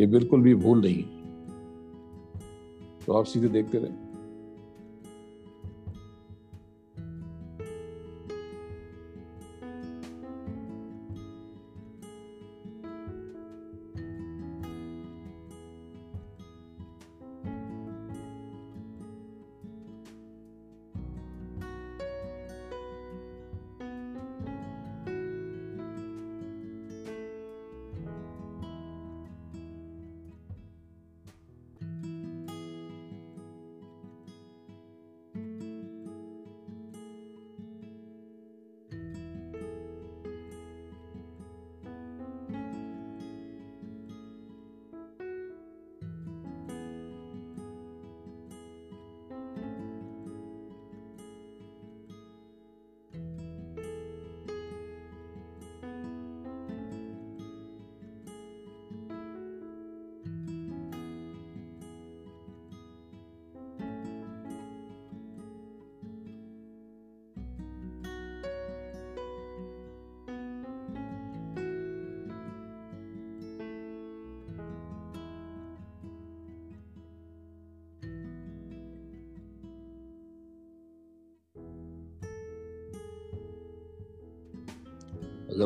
[0.00, 1.02] ये बिल्कुल भी भूल नहीं।
[3.06, 4.01] तो आप सीधे देखते रहे।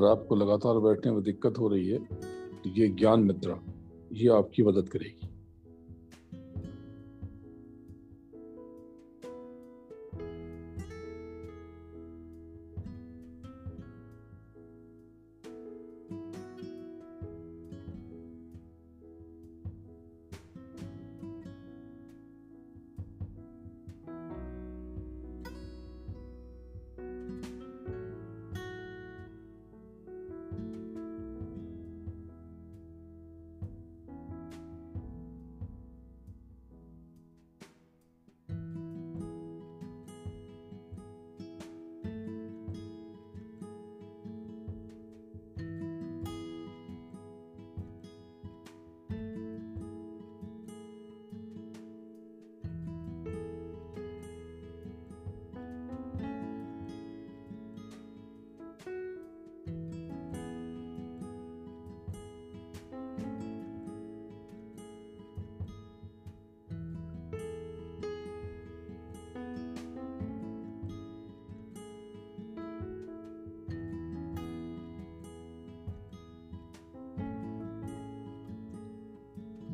[0.07, 3.59] आपको लगातार बैठने में दिक्कत हो रही है तो ये ज्ञान मित्रा,
[4.13, 5.26] ये आपकी मदद करेगी।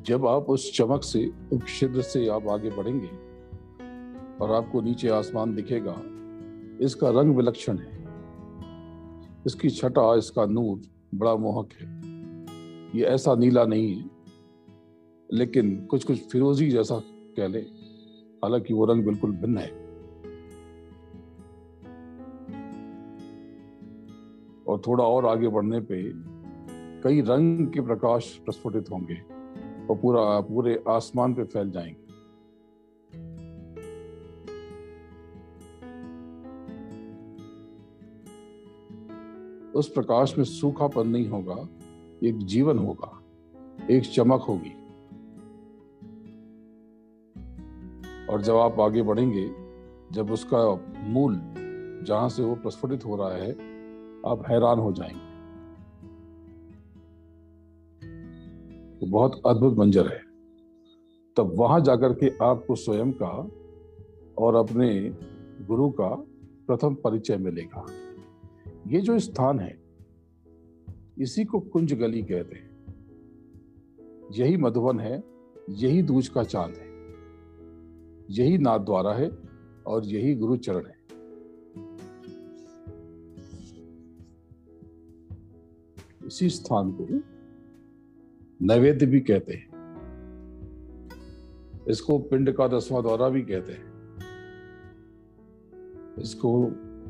[0.06, 1.30] जब आप उस चमक से
[1.68, 3.08] छिद्र से आप आगे बढ़ेंगे
[4.38, 5.94] और आपको नीचे आसमान दिखेगा,
[6.80, 8.00] इसका रंग विलक्षण है।
[9.46, 10.80] इसकी छटा, इसका नूर
[11.14, 14.10] बड़ा मोहक है। ये ऐसा नीला नहीं है,
[15.32, 17.00] लेकिन कुछ कुछ फिरोजी जैसा
[17.36, 17.60] कह ले,
[18.44, 19.70] हालाँकि वो रंग बिल्कुल भिन्न है।
[24.68, 26.02] और थोड़ा और आगे बढ़ने पे
[27.02, 29.31] कई रंग के प्रकाश प्रस्फुटित होंगे।
[29.90, 32.02] और पूरा, पूरे आसमान पे फैल जाएँगे।
[39.72, 41.68] उस प्रकाश में सूखापन नहीं होगा
[42.22, 43.22] एक जीवन होगा,
[43.90, 44.72] एक चमक होगी।
[48.26, 49.50] और जब आप आगे बढ़ेंगे,
[50.12, 51.40] जब उसका मूल
[52.06, 53.52] जहाँ से वो प्रस्फुटित हो रहा है,
[54.26, 55.31] आप हैरान हो जाएँगे।
[59.02, 60.20] तो बहुत अद्भुत मंजर है।
[61.36, 63.50] तब वहाँ जाकर के आपको स्वयं का
[64.38, 65.10] और अपने
[65.66, 66.08] गुरु का
[66.66, 67.86] प्रथम परिचय मिलेगा।
[68.86, 69.78] ये जो स्थान है,
[71.18, 72.70] इसी को कुंज गली कहते हैं।
[74.32, 75.24] यही मधुबन है,
[75.70, 76.86] यही दूज का चाँद है।
[78.30, 79.30] यही नाथ द्वारा है
[79.86, 81.02] और यही गुरु चरण है।
[86.26, 87.31] इसी स्थान को
[88.62, 89.72] नैवेद्य भी कहते हैं।
[91.88, 93.92] इसको पिंड का दसवां द्वारा भी कहते हैं।
[96.18, 96.66] इसको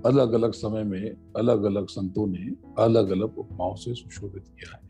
[0.06, 4.88] अलग अलग समय में अलग अलग संतों ने अलग अलग उपमाओं से सुशोभित किया है।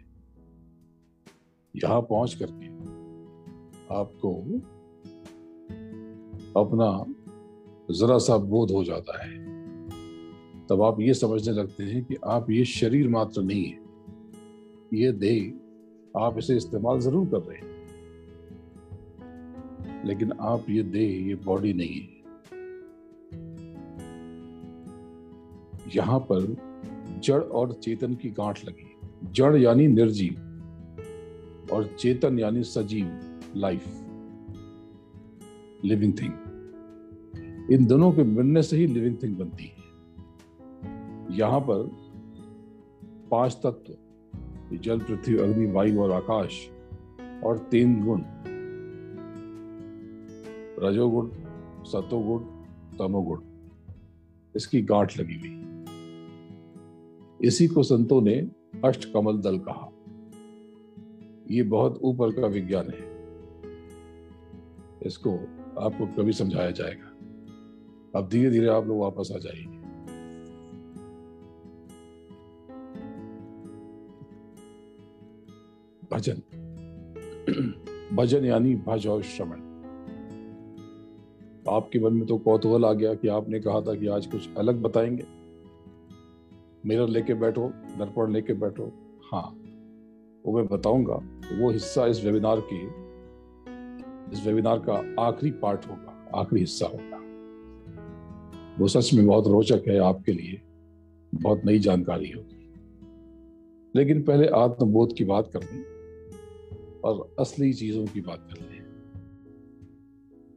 [1.76, 2.66] यहाँ पहुँच करके
[3.94, 4.34] आपको
[6.60, 7.14] अपना
[7.94, 9.38] जरा सा बोध हो जाता है।
[10.66, 13.80] तब आप ये समझने लगते हैं कि आप ये शरीर मात्र नहीं है।
[14.94, 15.61] ये देह
[16.16, 17.70] आप इसे इस्तेमाल ज़रूर कर रहे हैं।
[20.04, 22.20] लेकिन आप ये देह, ये बॉडी नहीं है।
[25.96, 26.56] यहाँ पर
[27.24, 28.88] जड़ और चेतन की गांठ लगी।
[29.32, 30.34] जड़ यानी निर्जीव
[31.72, 33.06] और चेतन यानी सजीव
[33.56, 33.84] लाइफ
[35.84, 36.32] लिविंग थिंग
[37.72, 39.80] इन दोनों के मिलने से ही लिविंग थिंग बनती है।
[41.36, 41.90] यहाँ पर
[43.30, 43.92] पाँच तत्व
[44.78, 46.70] जल, पृथ्वी, अग्नि, वायु और आकाश
[47.44, 48.22] और तीन गुण।
[50.88, 51.30] रजोगुण,
[51.84, 52.38] सतोगुण,
[52.98, 53.40] तमोगुण।
[54.56, 55.62] इसकी गांठ लगी हुई।
[57.48, 58.50] इसी को संतों ने
[58.84, 59.88] अष्ट कमल दल कहा।
[61.50, 63.12] ये बहुत ऊपर का विज्ञान है।
[65.06, 65.30] इसको
[65.80, 67.08] आपको कभी समझाया जाएगा।
[68.18, 69.81] अब धीरे धीरे आप लोग वापस आ जाएँगे
[76.12, 76.42] भजन।
[78.12, 79.72] भजन यानी भज और श्रवण।
[81.68, 84.82] आपके मन में तो कौतूहल आ गया कि आपने कहा था कि आज कुछ अलग
[84.82, 85.24] बताएँगे।
[86.86, 88.92] मिरर लेके बैठो, दर्पण लेके बैठो।
[89.32, 89.58] हाँ
[90.46, 91.14] वो मैं बताऊँगा।
[91.58, 92.84] वो हिस्सा इस वेबिनार के,
[94.32, 97.18] इस वेबिनार का आखिरी पार्ट होगा, आखिरी हिस्सा होगा।
[98.78, 100.60] वो सच में बहुत रोचक है आपके लिए,
[101.34, 102.72] बहुत नई जानकारी होगी।
[103.96, 106.01] लेकिन पहले आत्मबोध की बात कर लें
[107.04, 108.82] और असली चीज़ों की बात कर लें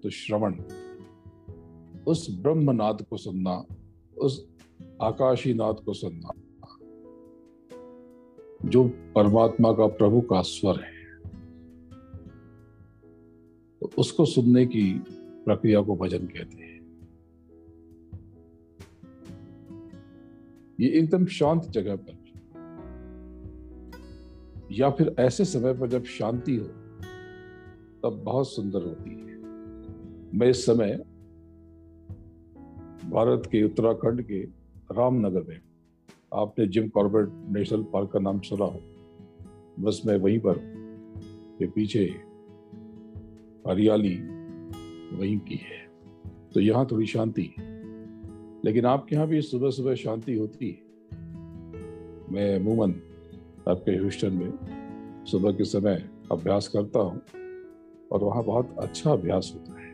[0.03, 0.53] तो श्रवण,
[2.07, 3.65] उस ब्रह्मनाद को सुनना,
[4.17, 4.47] उस
[5.01, 6.29] आकाशी नाद को सुनना,
[8.65, 10.95] जो परमात्मा का प्रभु का स्वर है।
[13.81, 14.93] तो उसको सुनने की
[15.45, 16.75] प्रक्रिया को भजन कहते हैं।
[20.79, 22.14] ये एकदम शांत जगह पर
[24.75, 26.65] या फिर ऐसे समय पर जब शांति हो,
[28.03, 30.95] तब बहुत सुंदर होती है। मैं इस समय
[33.11, 34.41] भारत के उत्तराखंड के
[34.91, 35.59] रामनगर में,
[36.33, 38.79] आपने जिम कॉर्बेट नेशनल पार्क का नाम सुना हो,
[39.79, 40.59] बस मैं वहीं पर
[41.59, 42.03] के पीछे
[43.67, 44.15] हरियाली
[45.17, 45.83] वहीं की है।
[46.53, 47.53] तो यहाँ थोड़ी शांति
[48.65, 50.83] लेकिन आपके यहाँ भी सुबह सुबह शांति होती है।
[52.33, 52.91] मैं अमूमन
[53.69, 57.21] आपके ह्यूस्टन में सुबह के समय अभ्यास करता हूँ
[58.11, 59.93] और वहाँ बहुत अच्छा अभ्यास होता है।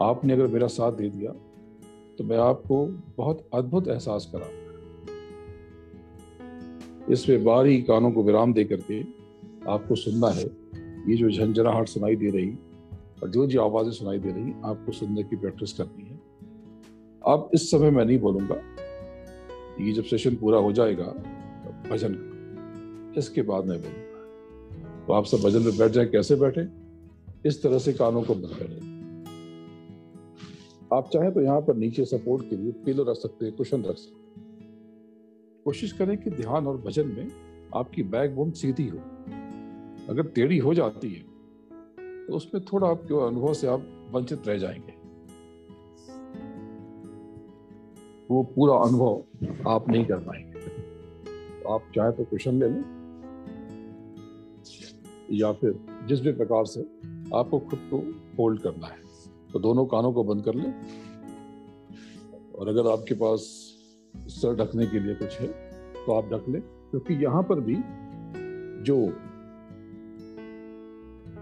[0.00, 1.32] आपने अगर मेरा साथ दे दिया
[2.18, 4.48] तो मैं आपको बहुत अद्भुत एहसास करा
[7.12, 9.00] इसमें बारी कानों को विराम दे करके
[9.70, 10.44] आपको सुनना है।
[11.08, 12.50] ये जो झंझनाहट सुनाई दे रही
[13.22, 16.20] और जो जो आवाज़ें सुनाई दे रही, आपको सुनने की प्रैक्टिस करनी है।
[17.22, 18.56] अब इस समय मैं नहीं बोलूँगा।
[19.80, 21.04] ये जब सेशन पूरा हो जाएगा
[21.92, 26.66] भजन। इसके बाद मैं बोलूँगा तो आप सब भजन में बैठ जाए, कैसे बैठे?
[27.46, 28.90] इस तरह से कानों को बंद करें।
[30.90, 33.96] आप चाहे तो यहाँ पर नीचे सपोर्ट के लिए पिलो रख सकते हैं, कुशन रख
[33.96, 34.20] सकते हैं।
[35.64, 37.30] कोशिश करें कि ध्यान और भजन में
[37.74, 38.98] आपकी बैकबोन सीधी हो।
[40.08, 41.22] अगर टेढ़ी हो जाती है
[42.26, 44.94] तो उसमें थोड़ा आपके अनुभव से आप वंचित रह जाएँगे।
[48.30, 50.51] वो पूरा अनुभव आप नहीं कर पाएँगे।
[51.68, 52.84] आप चाहे तो क्वेश्चन ले लें,
[55.32, 55.74] या फिर
[56.08, 56.80] जिस भी प्रकार से
[57.34, 57.98] आपको खुद को
[58.38, 59.00] होल्ड करना है
[59.52, 60.72] तो दोनों कानों को बंद कर लें।
[62.52, 63.40] और अगर आपके पास
[64.30, 65.46] सर ढकने के लिए कुछ है
[65.96, 67.76] तो आप ढक लें, क्योंकि यहाँ पर भी
[68.86, 68.96] जो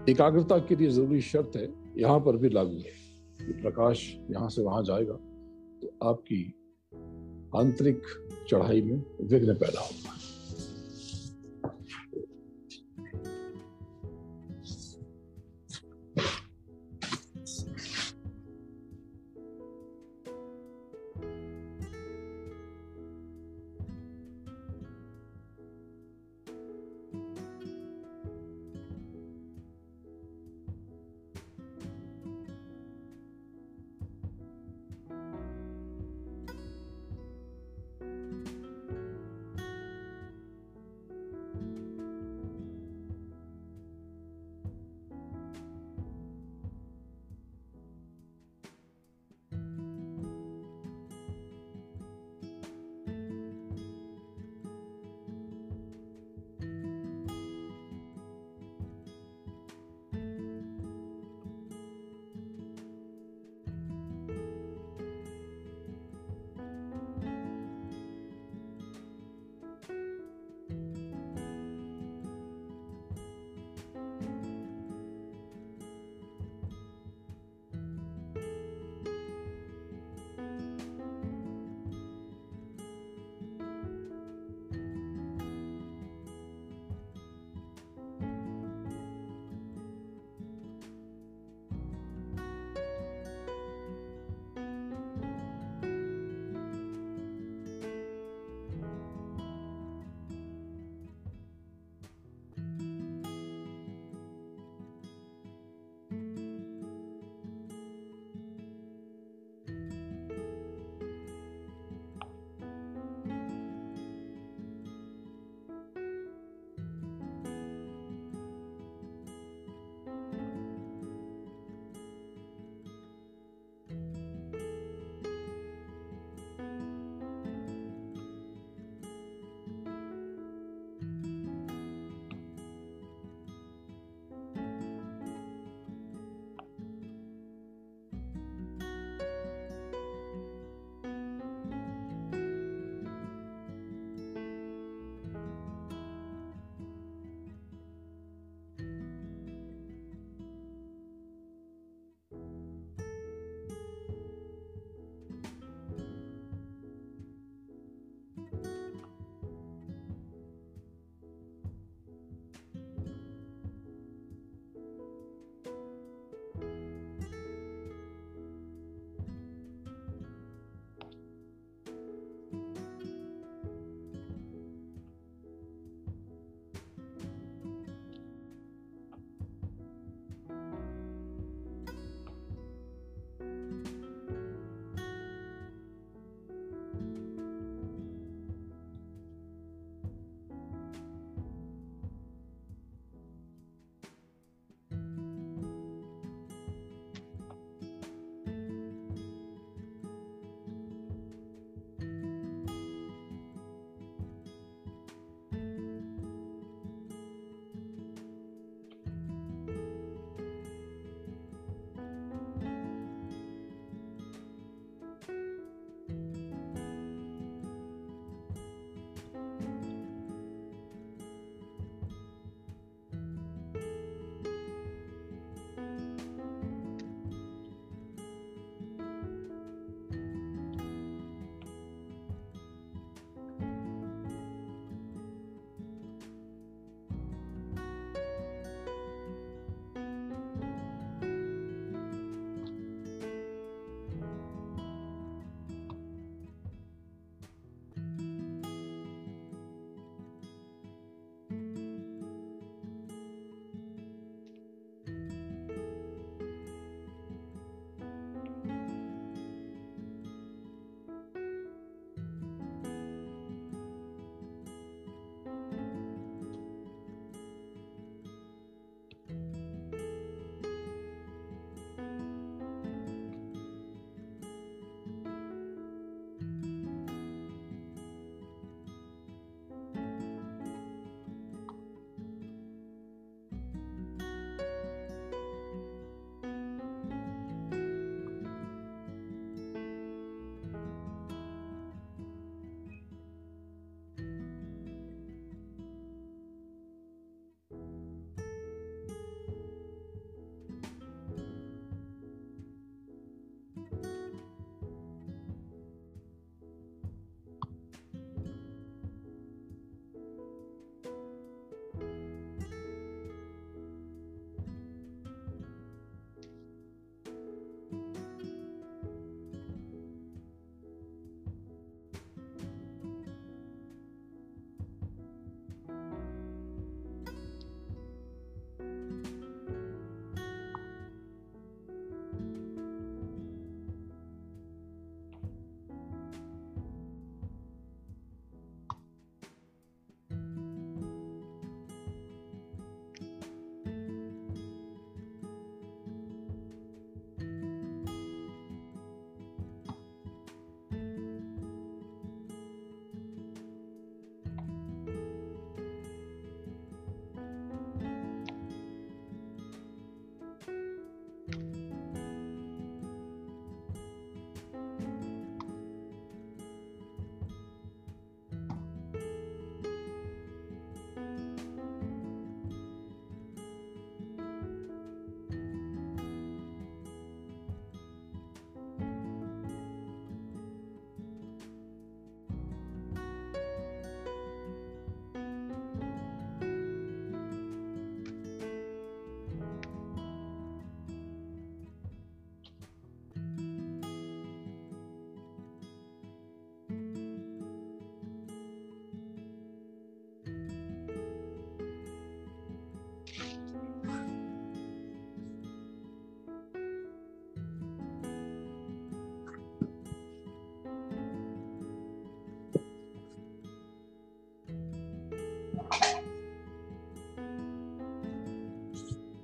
[0.09, 1.67] एकाग्रता के लिए ज़रूरी शर्त है,
[1.97, 2.99] यहाँ पर भी लागू है।
[3.61, 5.13] प्रकाश यहाँ से वहाँ जाएगा
[5.81, 6.43] तो आपकी
[7.53, 8.01] आंतरिक
[8.49, 10.17] चढ़ाई में विघ्न पैदा होगा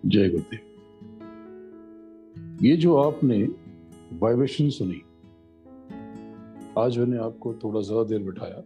[0.08, 0.60] जय गुरुदेव।
[2.66, 3.38] ये जो आपने
[4.20, 5.02] वाइब्रेशन सुनी,
[6.78, 8.58] आज मैंने आपको थोड़ा ज़्यादा देर बिठाया।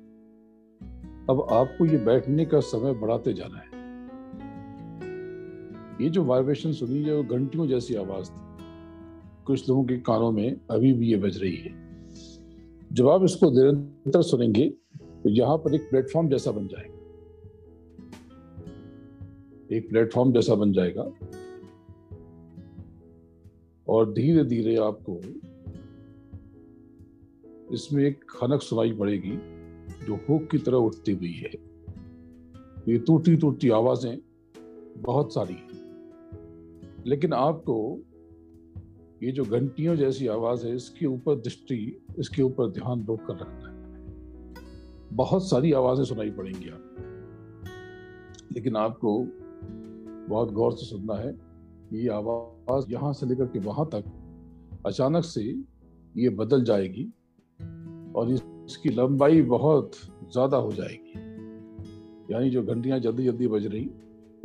[1.30, 3.70] अब आपको ये बैठने का समय बढ़ाते जाना है।
[6.04, 8.42] ये जो वाइब्रेशन सुनी है वो घंटियों जैसी आवाज़ थी।
[9.46, 11.74] कुछ लोगों के कानों में अभी भी ये बज रही है।
[12.94, 14.70] जब आप इसको निरंतर सुनेंगे
[15.24, 17.00] तो यहाँ पर एक प्लेटफॉर्म जैसा बन जाएगा।
[19.72, 21.04] एक प्लेटफॉर्म जैसा बन जाएगा।
[23.92, 25.20] और धीरे धीरे आपको
[27.74, 29.32] इसमें एक खनक सुनाई पड़ेगी
[30.06, 31.52] जो हुक की तरह उठती हुई है।
[32.88, 34.18] ये टूटी टूटी आवाज़ें
[34.98, 35.70] बहुत सारी हैं।
[37.08, 38.00] लेकिन आपको
[39.24, 43.70] ये जो घंटियों जैसी आवाज़ है, इसके ऊपर दृष्टि, इसके ऊपर ध्यान रोक कर रखना
[43.70, 43.82] है।
[45.14, 46.88] बहुत सारी आवाज़ें सुनाई पड़ेंगी आप
[48.52, 49.28] लेकिन आपको
[50.30, 51.51] बहुत गौर से सुनना है।
[51.92, 54.04] ये आवाज़ यहाँ से लेकर के वहाँ तक
[54.86, 55.42] अचानक से
[56.16, 57.04] ये बदल जाएगी
[58.16, 59.92] और इसकी लंबाई बहुत
[60.34, 61.20] ज़्यादा हो जाएगी।
[62.34, 63.90] यानी जो घंटियाँ जल्दी जल्दी बज रही,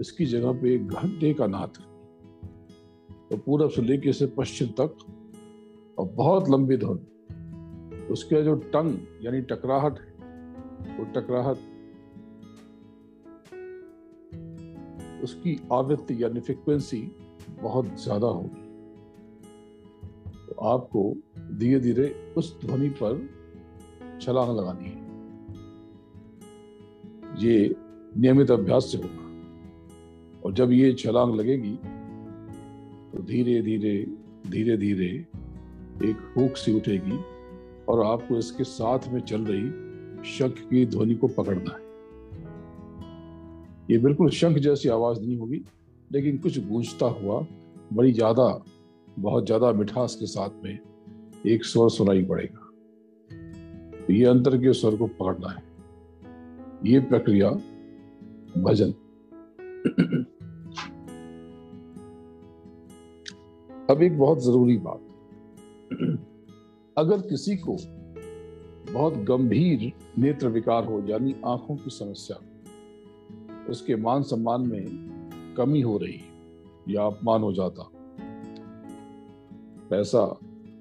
[0.01, 1.81] इसकी जगह पे एक घंटे का नाथ
[3.31, 4.97] तो पूरब से लेके से पश्चिम तक
[5.99, 6.99] और बहुत लंबी धुन
[8.11, 10.07] उसके जो टंग, यानी टकराहट है,
[10.99, 11.57] वो टकराहट
[15.25, 17.01] उसकी आवृत्ति यानी फ्रिक्वेंसी
[17.63, 18.65] बहुत ज़्यादा होगी
[20.47, 21.03] तो आपको
[21.59, 23.29] धीरे धीरे उस ध्वनि पर
[24.21, 25.05] छलांग लगानी है।
[27.39, 27.75] ये
[28.17, 29.25] नियमित अभ्यास से होगा।
[30.45, 31.75] और जब ये छलांग लगेगी
[33.13, 33.95] तो धीरे धीरे
[34.51, 35.11] धीरे धीरे
[36.11, 37.19] एक हुक सी उठेगी
[37.89, 39.69] और आपको इसके साथ में चल रही
[40.31, 41.85] शंख की ध्वनि को पकड़ना है।
[43.91, 45.65] ये बिल्कुल शंख जैसी आवाज़ नहीं होगी।
[46.13, 47.47] लेकिन कुछ गूंजता हुआ
[47.93, 48.65] बड़ी ज़्यादा,
[49.19, 50.79] बहुत ज़्यादा मिठास के साथ में
[51.47, 52.63] एक स्वर सुनाई पड़ेगा।
[53.99, 55.63] तो ये अंतर के स्वर को पकड़ना है।
[56.87, 57.51] ये प्रक्रिया
[58.63, 58.93] भजन।
[63.91, 65.01] अब एक बहुत ज़रूरी बात।
[66.97, 67.77] अगर किसी को
[68.93, 72.37] बहुत गंभीर नेत्र विकार हो, यानी आँखों की समस्या,
[73.71, 75.16] उसके मान सम्मान में
[75.57, 76.21] कमी हो रही,
[76.89, 77.91] या अपमान हो जाता।
[79.91, 80.23] पैसा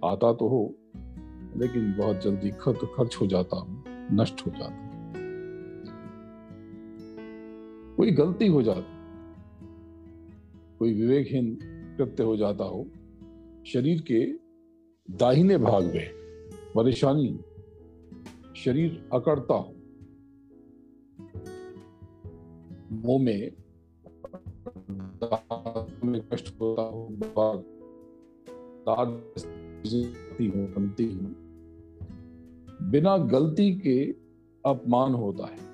[0.06, 0.64] आता तो हो,
[1.58, 3.66] लेकिन बहुत जल्दी खर्च खर्च हो जाता,
[4.14, 4.84] नष्ट हो जाता।
[7.96, 8.94] कोई गलती हो जाती,
[10.80, 11.56] कोई विवेकहीन
[11.98, 12.86] कृत्य हो जाता हो,
[13.66, 14.26] शरीर के
[15.08, 16.10] दाहिने भाग में
[16.76, 17.40] परेशानी,
[18.56, 19.74] शरीर अकड़ता हो,
[22.92, 23.52] मुँह में
[26.34, 27.10] कष्ट होता हो
[30.42, 31.30] हो बनती हो
[32.90, 34.06] बिना गलती के
[34.66, 35.66] अपमान होता है।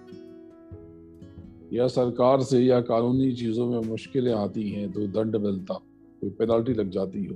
[1.74, 5.74] या सरकार से या कानूनी चीज़ों में मुश्किलें आती हैं तो दंड मिलता,
[6.22, 7.36] कोई पेनाल्टी लग जाती हो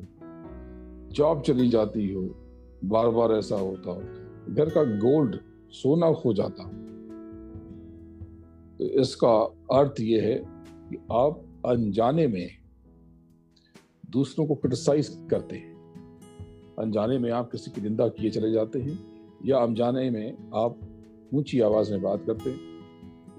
[1.11, 2.21] जॉब चली जाती हो
[2.83, 4.01] बार बार ऐसा होता हो,
[4.53, 5.39] घर का गोल्ड
[5.71, 6.63] सोना खो जाता।
[8.77, 9.33] तो इसका
[9.79, 10.35] अर्थ यह है
[10.89, 12.49] कि आप अनजाने में
[14.09, 15.73] दूसरों को क्रिटिसाइज करते हैं।
[16.79, 18.99] अनजाने में आप किसी की निंदा किए चले जाते हैं,
[19.45, 20.79] या अनजाने में आप
[21.33, 22.59] ऊँची आवाज़ में बात करते हैं,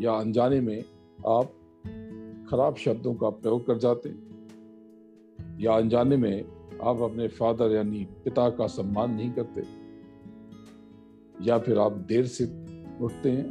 [0.00, 0.84] या अनजाने में
[1.28, 1.52] आप
[2.50, 6.44] खराब शब्दों का प्रयोग कर जाते हैं, या अनजाने में
[6.82, 9.62] आप अपने फादर यानी पिता का सम्मान नहीं करते,
[11.44, 12.44] या फिर आप देर से
[13.00, 13.48] उठते हैं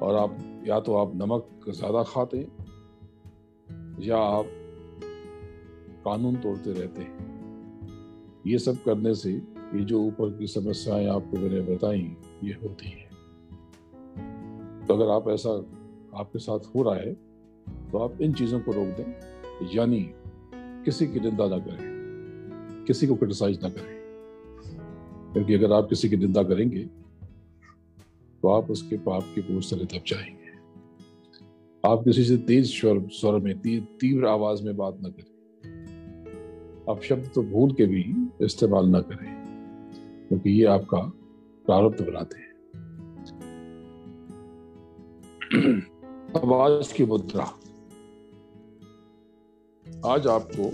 [0.00, 2.50] और आप या तो आप नमक ज़्यादा खाते हैं,
[4.00, 4.46] या आप
[6.04, 7.28] कानून तोड़ते रहते हैं।
[8.46, 13.08] ये सब करने से ये जो ऊपर की समस्याएँ आपको मैंने बताई, ये होती है।
[14.86, 15.50] तो अगर आप ऐसा
[16.14, 17.12] आपके साथ हो रहा है
[17.92, 19.14] तो आप इन चीज़ों को रोक दें,
[19.74, 20.00] यानी
[20.84, 23.98] किसी की निंदा ना करें, किसी को क्रिटिसाइज ना करें।
[25.32, 26.84] क्योंकि अगर आप किसी की निंदा करेंगे
[28.42, 30.39] तो आप उसके पाप के बोझ तले दब जाएँगे।
[31.84, 37.30] आप किसी से तेज स्वर स्वर में तीव्र आवाज़ में बात न करें। आप शब्द
[37.34, 38.02] तो भूल के भी
[38.42, 39.30] इस्तेमाल ना करें,
[40.28, 41.00] क्योंकि ये आपका
[41.66, 42.48] प्रारब्ध बनाते हैं।
[46.36, 47.44] आवाज़ की मुद्रा।
[50.06, 50.70] आज आपको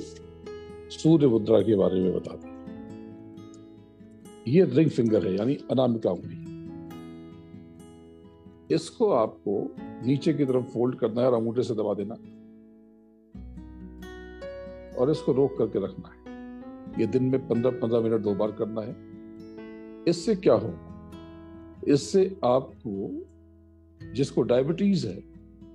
[0.91, 2.57] सूर्य मुद्रा के बारे में बताते हैं।
[4.49, 6.46] ये रिंग फिंगर है, यानी अनामिका उंगली।
[8.71, 9.75] इसको आपको
[10.07, 12.15] नीचे की तरफ़ फोल्ड करना है और अंगूठे से दबा देना
[14.99, 18.81] और इसको रोक करके रखना है। ये दिन में पंद्रह पंद्रह मिनट दो बार करना
[18.81, 18.97] है।
[20.09, 20.75] इससे क्या हो
[21.89, 25.23] इससे आपको जिसको डायबिटीज़ है,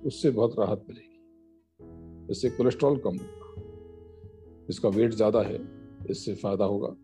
[0.06, 5.58] उससे बहुत राहत मिलेगी। इससे कोलेस्ट्रॉल कम होगा। इसका वेट ज़्यादा है,
[6.10, 6.94] इससे फ़ायदा होगा।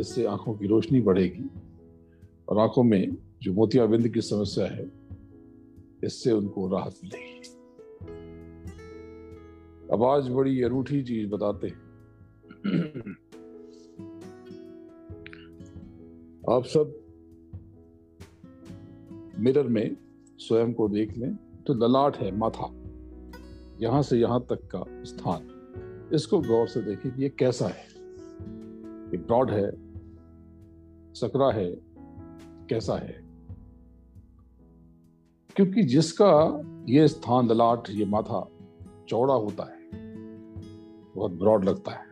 [0.00, 1.48] इससे आँखों की रोशनी बढ़ेगी।
[2.48, 4.90] और आँखों में जो मोतियाबिंद की समस्या है,
[6.04, 7.40] इससे उनको राहत मिलेगी
[9.92, 11.80] अब आज बड़ी अनूठी चीज़ बताते हैं।
[16.50, 16.96] आप सब
[19.38, 19.96] मिरर में
[20.38, 21.36] स्वयं को देख लें
[21.66, 22.74] तो ललाट है माथा,
[23.80, 27.86] यहाँ से यहाँ तक का स्थान। इसको गौर से देखें कि ये कैसा है।
[29.10, 29.70] ये ब्रॉड है,
[31.14, 31.70] सकरा है,
[32.68, 33.29] कैसा है?
[35.56, 38.50] क्योंकि जिसका ये स्थान ललाट, ये माथा
[39.08, 39.78] चौड़ा होता है,
[41.14, 42.10] बहुत ब्रॉड लगता है।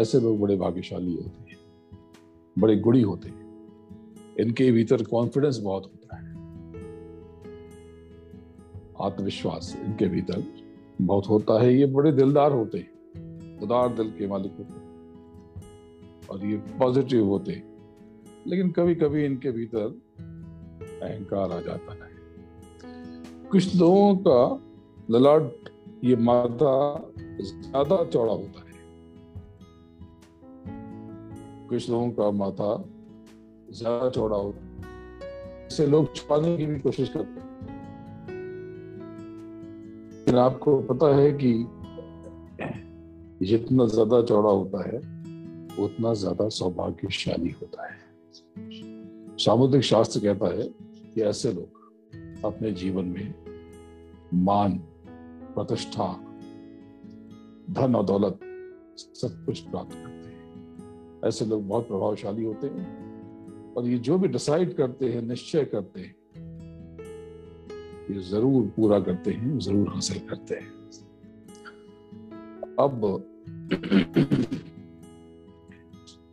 [0.00, 1.58] ऐसे लोग बड़े भाग्यशाली होते हैं,
[2.58, 3.40] बड़े गुड़ी होते हैं।
[4.40, 6.30] इनके भीतर कॉन्फिडेंस बहुत होता है।
[9.00, 10.44] आत्मविश्वास इनके भीतर
[11.02, 12.92] बहुत होता है। ये बड़े दिलदार होते हैं,
[13.60, 14.90] उदार दिल के मालिक होते हैं
[16.30, 17.70] और ये पॉजिटिव होते हैं।
[18.46, 20.00] लेकिन कभी कभी इनके भीतर
[21.02, 22.10] अहंकार आ जाता है।
[23.50, 24.40] कुछ लोगों का
[25.10, 25.70] ललाट,
[26.04, 28.78] ये मादा ज़्यादा चौड़ा होता है।
[31.68, 32.84] कुछ लोगों का माथा
[33.72, 34.70] ज़्यादा चौड़ा होता है।
[35.66, 37.48] इसे लोग छुपाने की भी कोशिश करते हैं।
[40.18, 41.52] लेकिन आपको पता है कि
[43.46, 44.98] जितना ज़्यादा चौड़ा होता है,
[45.84, 47.98] उतना ज़्यादा सौभाग्यशाली होता है।
[49.36, 53.34] सामुद्रिक शास्त्र कहता है कि ऐसे लोग अपने जीवन में
[54.34, 54.72] मान,
[55.54, 56.12] प्रतिष्ठा,
[57.70, 58.38] धन और दौलत
[58.98, 64.28] सब कुछ प्राप्त करते हैं। ऐसे लोग बहुत प्रभावशाली होते हैं और ये जो भी
[64.28, 66.14] डिसाइड करते हैं, निश्चय करते हैं,
[68.10, 70.70] ये ज़रूर पूरा करते हैं, ज़रूर हासिल करते हैं।
[72.80, 73.26] अब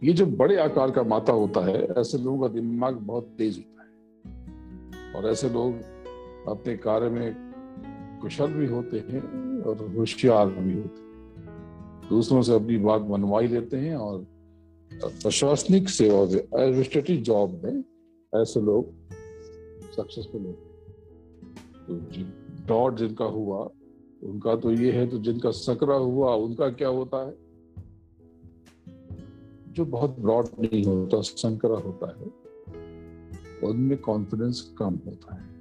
[0.03, 3.71] ये जो बड़े आकार का माता होता है, ऐसे लोगों का दिमाग बहुत तेज होता
[3.71, 3.76] है।
[5.15, 5.73] और ऐसे लोग
[6.47, 7.35] अपने कार्य में
[8.21, 9.21] कुशल भी होते हैं
[9.61, 11.07] और होशियार भी होते हैं।
[12.09, 14.27] दूसरों से अपनी बात मनवाई लेते हैं और
[15.03, 17.83] प्रशासनिक सेवा में एडमिनिस्ट्रेटिव जॉब में
[18.41, 18.93] ऐसे लोग
[19.91, 20.77] सक्सेसफुल होते हैं।
[21.87, 21.93] तो
[22.67, 23.69] डॉट जिनका हुआ,
[24.23, 27.35] उनका तो ये है तो जिनका सकरा हुआ, उनका क्या होता है?
[29.73, 32.25] जो बहुत ब्रॉड नहीं होता, संकरा होता है
[33.63, 35.57] उनमें कॉन्फिडेंस कम होता है।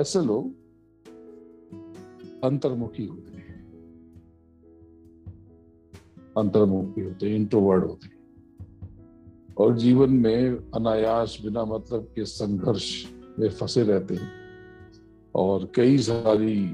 [0.00, 0.54] ऐसे लोग
[2.44, 3.54] अंतर्मुखी होते हैं।
[6.36, 8.14] अंतर्मुखी होते हैं इंट्रोवर्ड होते हैं।
[9.54, 13.06] और जीवन में अनायास, बिना मतलब के संघर्ष
[13.38, 14.32] में फंसे रहते हैं।
[15.34, 16.66] और कई सारी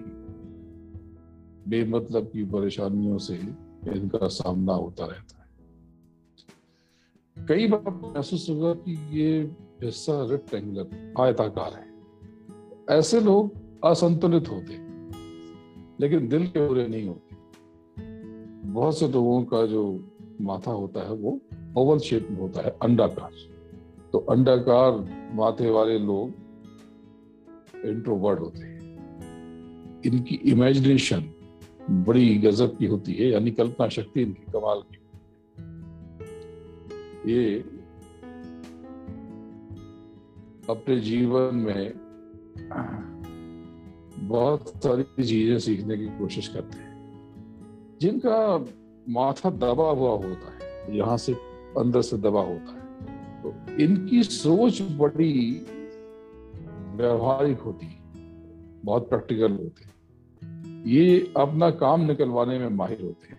[1.69, 3.35] बेमतलब की परेशानियों से
[3.89, 5.51] इनका सामना होता रहता है।
[7.47, 13.53] कई बार महसूस होगा कि ये हिस्सा रेक्टेंगुलर आयताकार है। ऐसे लोग
[13.85, 14.77] असंतुलित होते,
[16.01, 17.37] लेकिन दिल के बुरे नहीं होते।
[18.69, 19.83] बहुत से लोगों का जो
[20.41, 21.41] माथा होता है, वो
[21.77, 23.31] ओवल शेप में होता है, अंडाकार।
[24.13, 24.93] तो अंडाकार
[25.35, 26.33] माथे वाले लोग
[27.87, 31.25] इंट्रोवर्ड होते हैं। इनकी इमेजिनेशन
[31.91, 34.97] बड़ी गजब की होती है, यानी कल्पना शक्ति इनकी कमाल की
[37.33, 37.65] ये
[40.71, 41.93] अपने जीवन में
[44.29, 46.89] बहुत सारी चीज़ें सीखने की कोशिश करते हैं,
[48.01, 48.37] जिनका
[49.09, 51.33] माथा दबा हुआ होता है, यहाँ से
[51.79, 52.79] अंदर से दबा होता है
[53.43, 55.35] तो इनकी सोच बड़ी
[56.97, 57.99] व्यवहारिक होती है,
[58.85, 63.39] बहुत प्रैक्टिकल होते हैं। ये अपना काम निकलवाने में माहिर होते हैं,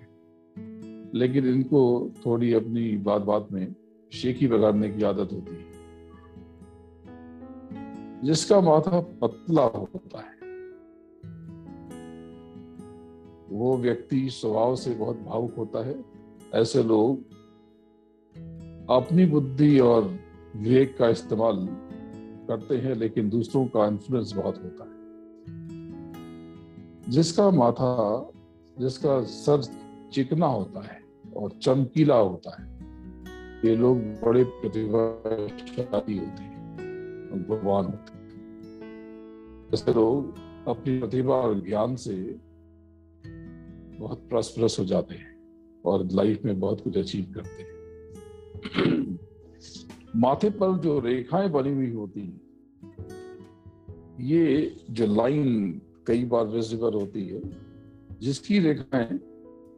[1.16, 1.82] लेकिन इनको
[2.26, 3.76] थोड़ी अपनी बात बात में
[4.12, 5.71] शेखी बगाड़ने की आदत होती है।
[8.24, 10.42] जिसका माथा पतला होता है।
[13.50, 16.06] वो व्यक्ति स्वभाव से बहुत भावुक होता है।
[16.56, 17.20] ऐसे लोग
[18.90, 20.04] अपनी बुद्धि और
[20.56, 21.68] विवेक का इस्तेमाल
[22.48, 25.02] करते हैं, लेकिन दूसरों का इन्फ्लुएंस बहुत होता है।
[27.12, 28.30] जिसका माथा,
[28.80, 29.62] जिसका सर
[30.14, 31.02] चिकना होता है
[31.38, 32.72] और चमकीला होता है,
[33.70, 36.52] ये लोग बड़े प्रतिभाशाली होते हैं,
[37.50, 38.11] भगवान होते हैं।
[39.74, 40.36] ऐसे लोग
[40.68, 42.16] अपनी प्रतिभा और ज्ञान से
[44.00, 45.30] बहुत प्रॉस्परस हो जाते हैं
[45.86, 47.70] और लाइफ में बहुत कुछ अचीव करते हैं।
[50.16, 52.42] माथे पर जो रेखाएँ बनी हुई होती हैं,
[54.22, 57.42] ये जो लाइन कई बार विजिबल होती है,
[58.20, 59.20] जिसकी रेखाएँ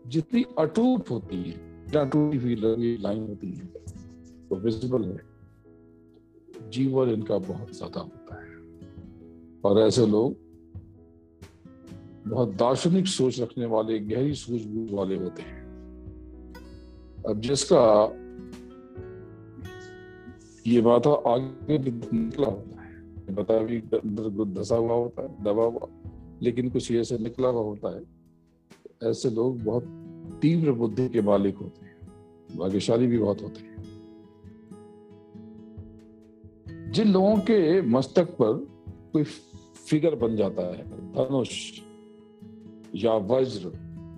[0.08, 3.66] जितनी अटूट होती है टूटी हुई लगी लाइन होती है
[4.50, 5.20] तो विजिबल है।
[6.70, 8.23] जीवन इनका बहुत ज़्यादा होता है।
[9.64, 10.36] और ऐसे लोग
[12.28, 15.62] बहुत दार्शनिक सोच रखने वाले, गहरी सूझबूझ वाले होते हैं।
[17.30, 17.82] अब जिसका
[20.68, 23.80] ये बात आगे निकला होता है, बता भी
[24.54, 25.88] धसा हुआ होता है, दबा हुआ,
[26.42, 28.04] लेकिन कुछ ऐसे निकला हुआ होता है,
[29.04, 29.84] ऐसे लोग बहुत
[30.42, 31.98] तीव्र बुद्धि के मालिक होते हैं,
[32.58, 33.72] भाग्यशाली भी बहुत होते हैं।
[36.92, 38.54] जिन लोगों के मस्तक पर
[39.14, 39.24] कोई
[39.90, 41.80] फिगर बन जाता है। धनुष
[42.96, 43.72] या वज्र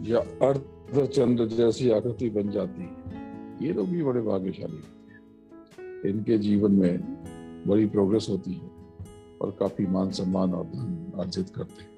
[0.07, 6.37] या अर्धचंद्र जैसी आकृति बन जाती है। ये लोग भी बड़े भाग्यशाली होते हैं। इनके
[6.37, 6.99] जीवन में
[7.67, 8.71] बड़ी प्रोग्रेस होती है
[9.41, 11.93] और काफ़ी मान सम्मान और धन अर्जित करते हैं।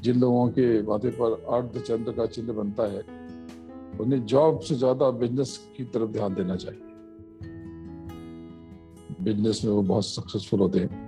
[0.00, 3.00] जिन लोगों के माथे पर अर्धचंद्र का चिन्ह बनता है,
[4.00, 6.80] उन्हें जॉब से ज़्यादा बिज़नेस की तरफ़ ध्यान देना चाहिए।
[9.20, 11.05] बिज़नेस में वो बहुत सक्सेसफुल होते हैं।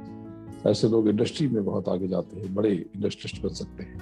[0.67, 3.99] ऐसे लोग इंडस्ट्री में बहुत आगे जाते हैं, बड़े इंडस्ट्रिस्ट बन सकते हैं।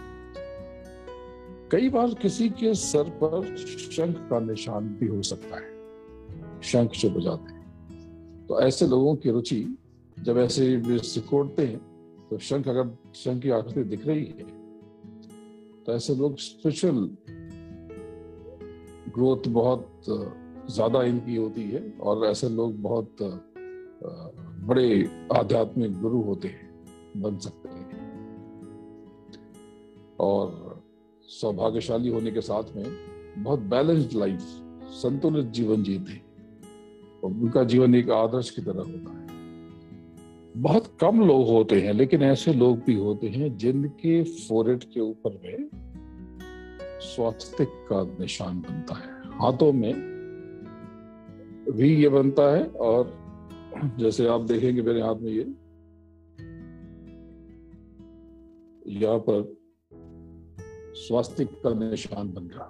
[1.70, 7.10] कई बार किसी के सर पर शंख का निशान भी हो सकता है, शंख जो
[7.10, 9.76] बजाते हैं। तो ऐसे लोगों की रुचि,
[10.16, 11.78] जब ऐसे सिकोड़ते हैं
[12.30, 14.44] तो शंख अगर, शंख की आकृति दिख रही है
[15.84, 17.08] तो ऐसे लोग स्पिरिचुअल
[19.14, 19.88] ग्रोथ बहुत,
[20.70, 23.16] ज़्यादा इनकी होती है और ऐसे लोग बहुत
[24.66, 26.84] बड़े आध्यात्मिक गुरु होते हैं,
[27.16, 28.06] बन सकते हैं।
[30.20, 30.82] और
[31.22, 32.84] सौभाग्यशाली होने के साथ में
[33.38, 34.40] बहुत बैलेंस्ड लाइफ
[34.88, 36.22] संतुलित जीवन जीते
[37.24, 39.26] और उनका जीवन एक आदर्श की तरह होता है।
[40.56, 45.40] बहुत कम लोग होते हैं, लेकिन ऐसे लोग भी होते हैं जिनके फोरेट के ऊपर
[45.44, 45.68] में
[47.00, 49.94] स्वास्थ्य का निशान बनता है। हाथों में
[51.70, 53.25] भी ये बनता है और
[53.98, 55.44] जैसे आप देखेंगे मेरे हाथ में ये।
[58.96, 59.56] यहाँ पर
[60.96, 62.66] स्वास्तिक का निशान बन रहा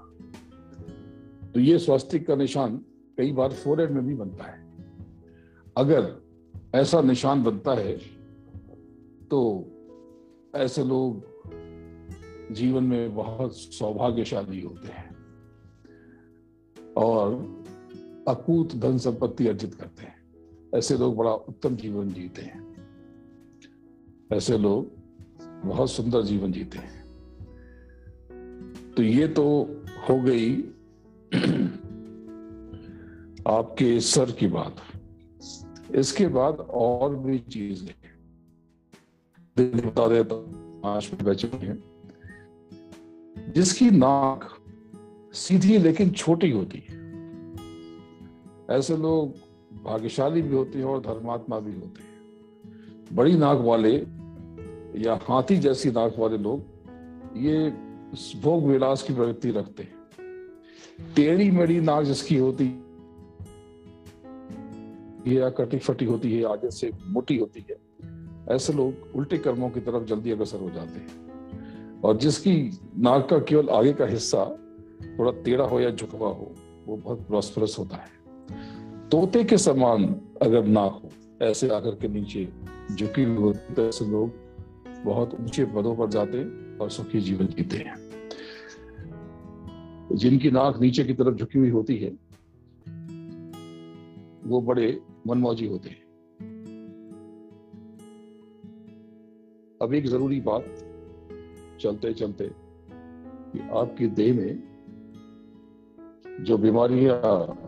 [1.52, 2.76] तो ये स्वास्तिक का निशान
[3.18, 4.64] कई बार फोरहेड में भी बनता है।
[5.76, 6.10] अगर
[6.74, 7.96] ऐसा निशान बनता है
[9.30, 9.40] तो
[10.54, 11.24] ऐसे लोग
[12.52, 15.14] जीवन में बहुत सौभाग्यशाली होते हैं
[16.96, 17.34] और
[18.28, 20.15] अकूत धन संपत्ति अर्जित करते हैं।
[20.76, 22.76] ऐसे लोग बड़ा उत्तम जीवन जीते हैं।
[24.32, 24.90] ऐसे लोग
[25.64, 27.04] बहुत सुंदर जीवन जीते हैं।
[28.96, 29.62] तो ये तो
[30.08, 30.56] हो गई
[33.48, 34.76] आपके सर की बात।
[35.94, 37.94] इसके बाद और भी चीज़ें।
[39.58, 40.34] बता देता
[40.96, 41.84] मिनट बचे हैं।
[43.52, 44.58] जिसकी नाक
[45.32, 46.96] सीधी लेकिन छोटी होती है।
[48.70, 49.45] ऐसे लोग
[49.84, 52.16] भाग्यशाली भी होते हैं और धर्मात्मा भी होते हैं।
[53.12, 54.06] बड़ी नाक वाले
[54.96, 56.62] या हाथी जैसी नाक वाले लोग
[57.36, 57.70] ये
[58.40, 59.96] भोग विलास की प्रवृत्ति रखते हैं।
[61.16, 62.64] टेढ़ी मेढ़ी नाक जिसकी होती
[65.36, 67.76] या कटी फटी होती है, आगे से मोटी होती है,
[68.48, 71.26] ऐसे लोग उल्टे कर्मों की तरफ़ जल्दी अग्रसर हो जाते हैं।
[72.00, 74.44] और जिसकी नाक का केवल आगे का हिस्सा
[75.18, 76.54] थोड़ा टेढ़ा हो या झुकवा हो,
[76.86, 78.15] वो बहुत प्रॉस्परस होता है।
[79.10, 80.04] तोते के समान
[80.42, 81.10] अगर ना हो,
[81.42, 82.48] ऐसे आकर के नीचे
[82.94, 84.30] झुकी हुई होती तो ऐसे लोग
[85.04, 86.42] बहुत ऊँचे पदों पर जाते
[86.78, 87.96] और सुखी जीवन जीते हैं।
[90.12, 92.10] जिनकी नाक नीचे की तरफ़ झुकी हुई होती है,
[94.46, 96.02] वो बड़े मनमौजी होते हैं।
[99.82, 100.64] अब एक ज़रूरी बात
[101.80, 104.52] चलते चलते कि आपकी देह में
[106.44, 107.65] जो बीमारियाँ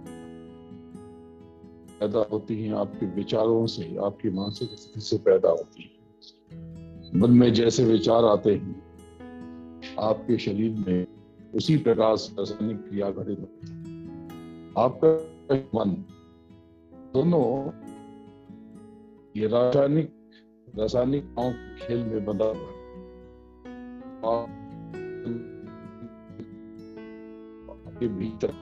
[2.00, 5.88] पैदा होती हैं, आपके विचारों से, आपकी मानसिक स्थिति से पैदा होती है।
[7.20, 8.82] मन में जैसे विचार आते हैं,
[9.98, 11.06] आपके शरीर में
[11.54, 13.76] उसी प्रकार से रासायनिक क्रिया घटित होती है।
[14.78, 15.08] आपका
[15.74, 16.04] मन,
[17.14, 17.70] दोनों
[19.36, 20.14] ये रासायनिक
[20.78, 21.24] रासायनिक
[21.82, 22.72] खेल में बंधा हुआ
[28.00, 28.52] के भीतर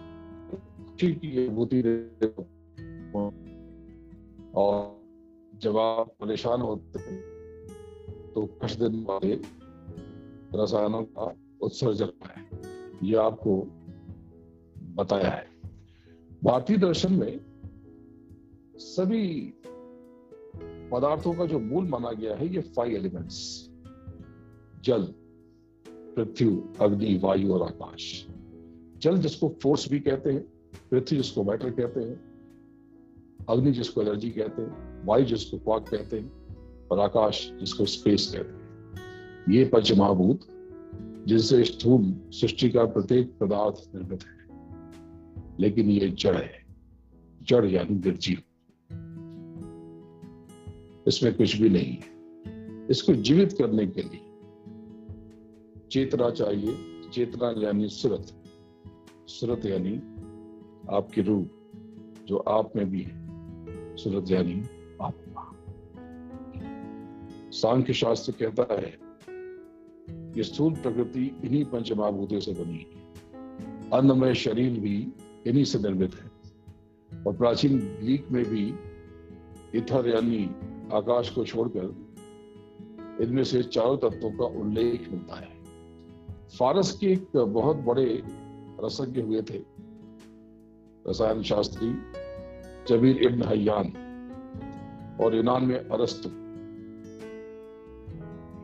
[1.03, 1.82] की अनुभूति
[4.55, 5.03] और
[5.55, 7.23] जब आप परेशान होते हैं
[8.35, 9.41] तो कुछ दिन वाले
[10.55, 12.49] रसायनों का उत्सर्जन है।
[13.09, 13.63] ये आपको
[14.95, 15.47] बताया है।
[16.45, 17.41] भारतीय दर्शन में
[18.77, 19.55] सभी
[20.93, 23.71] पदार्थों का जो मूल माना गया है, ये फाइव एलिमेंट्स
[24.85, 25.15] जल,
[25.89, 28.27] पृथ्वी, अग्नि, वायु और आकाश।
[28.97, 30.43] जल जिसको फोर्स भी कहते हैं,
[30.91, 32.26] पृथ्वी जिसको मैटर कहते हैं
[33.49, 36.47] अग्नि जिसको एनर्जी कहते हैं, वायु जिसको क्वाक कहते हैं,
[36.89, 38.67] और आकाश जिसको स्पेस कहते हैं।
[39.51, 40.41] ये पंच महाभूत
[41.27, 44.37] जिनसे स्थूल सृष्टि का प्रत्येक पदार्थ निर्मित है।
[45.61, 46.67] लेकिन ये जड़ है।
[47.43, 48.39] जड़ यानी निर्जीव।
[51.09, 52.17] इसमें कुछ भी नहीं है।
[52.91, 54.21] इसको जीवित करने के लिए
[55.91, 56.79] चेतना चाहिए।
[57.13, 58.43] चेतना यानी सुरत।
[59.27, 59.97] सुरत यानी
[60.97, 61.47] आपकी रूह,
[62.27, 63.26] जो आप में भी है।
[63.97, 64.25] सुरत
[65.03, 65.53] आत्मा।
[67.51, 68.99] सांख्य शास्त्र कहता है
[70.09, 73.07] कि स्थूल प्रकृति इन्हीं पंचमहाभूतों से बनी है।
[73.91, 75.13] अन्नमय शरीर भी
[75.47, 76.31] इन्हीं से निर्मित है।
[77.27, 78.75] और प्राचीन ग्रीक में भी
[79.75, 80.45] इथर यानी
[80.93, 82.07] आकाश को छोड़कर
[83.25, 85.57] इनमें से चारों तत्वों का उल्लेख मिलता है।
[86.59, 88.23] फारस के एक बहुत बड़े
[88.85, 89.63] रसज्ञ हुए थे।
[91.09, 91.89] रसायन शास्त्री
[92.89, 93.87] जबीर इब्न हयान
[95.20, 96.28] और यूनान में अरस्तु।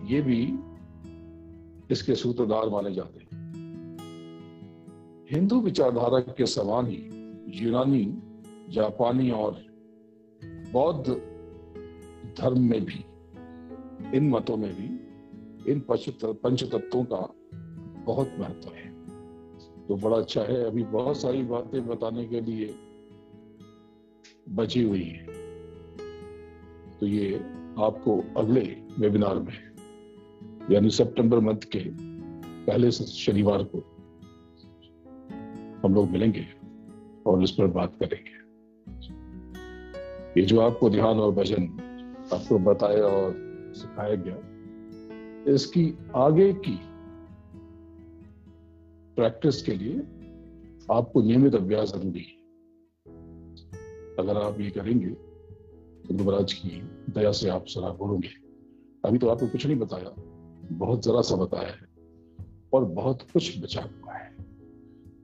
[0.07, 0.59] ये भी
[1.91, 3.33] इसके सूत्रधार माने जाते हैं।
[5.31, 7.01] हिंदू विचारधारा के समान ही
[7.49, 8.05] यूनानी,
[8.69, 9.59] जापानी और
[10.73, 11.13] बौद्ध
[12.39, 13.05] धर्म में भी,
[14.17, 14.89] इन मतों में भी,
[15.73, 17.35] इन पंच तत्वों का
[18.05, 18.93] बहुत महत्व है।
[19.87, 22.75] तो बड़ा अच्छा है। अभी बहुत सारी बातें बताने के लिए
[24.47, 25.27] बची हुई है।
[27.01, 27.35] तो ये
[27.79, 28.61] आपको अगले
[28.99, 29.59] वेबिनार में,
[30.71, 31.85] यानी सितंबर मंथ के
[32.67, 33.79] पहले शनिवार को
[35.85, 36.47] हम लोग मिलेंगे
[37.27, 38.41] और इस पर बात करेंगे।
[40.41, 41.65] ये जो आपको ध्यान और भजन
[42.33, 43.35] आपको बताया और
[43.77, 44.37] सिखाया गया,
[45.55, 46.79] इसकी आगे की
[49.17, 49.99] प्रैक्टिस के लिए
[50.91, 52.42] आपको नियमित अभ्यास ज़रूरी है।
[54.19, 56.71] अगर आप ये करेंगे तो महाराज की
[57.13, 58.29] दया से आप सलाह बोलोगे
[59.05, 60.15] अभी तो आपको कुछ नहीं बताया।
[60.73, 61.89] बहुत जरा सा बताया है
[62.73, 64.37] और बहुत कुछ बचा हुआ है।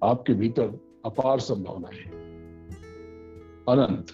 [0.05, 2.05] आपके भीतर अपार संभावना है।
[3.68, 4.07] अनंत।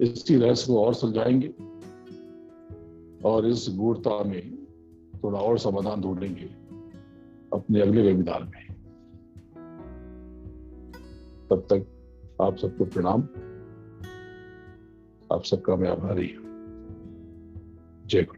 [0.00, 1.48] इसी रहस्य को और सुलझाएँगे
[3.28, 4.64] और इस गूढ़ता में
[5.24, 6.46] थोड़ा और समाधान ढूंढेंगे
[7.52, 8.68] अपने अगले वेबिनार में।
[11.50, 11.93] तब तक
[12.42, 13.22] आप सबको प्रणाम।
[15.32, 16.44] आप सबका मैं आभारी हूँ।
[18.06, 18.33] जय गुरु।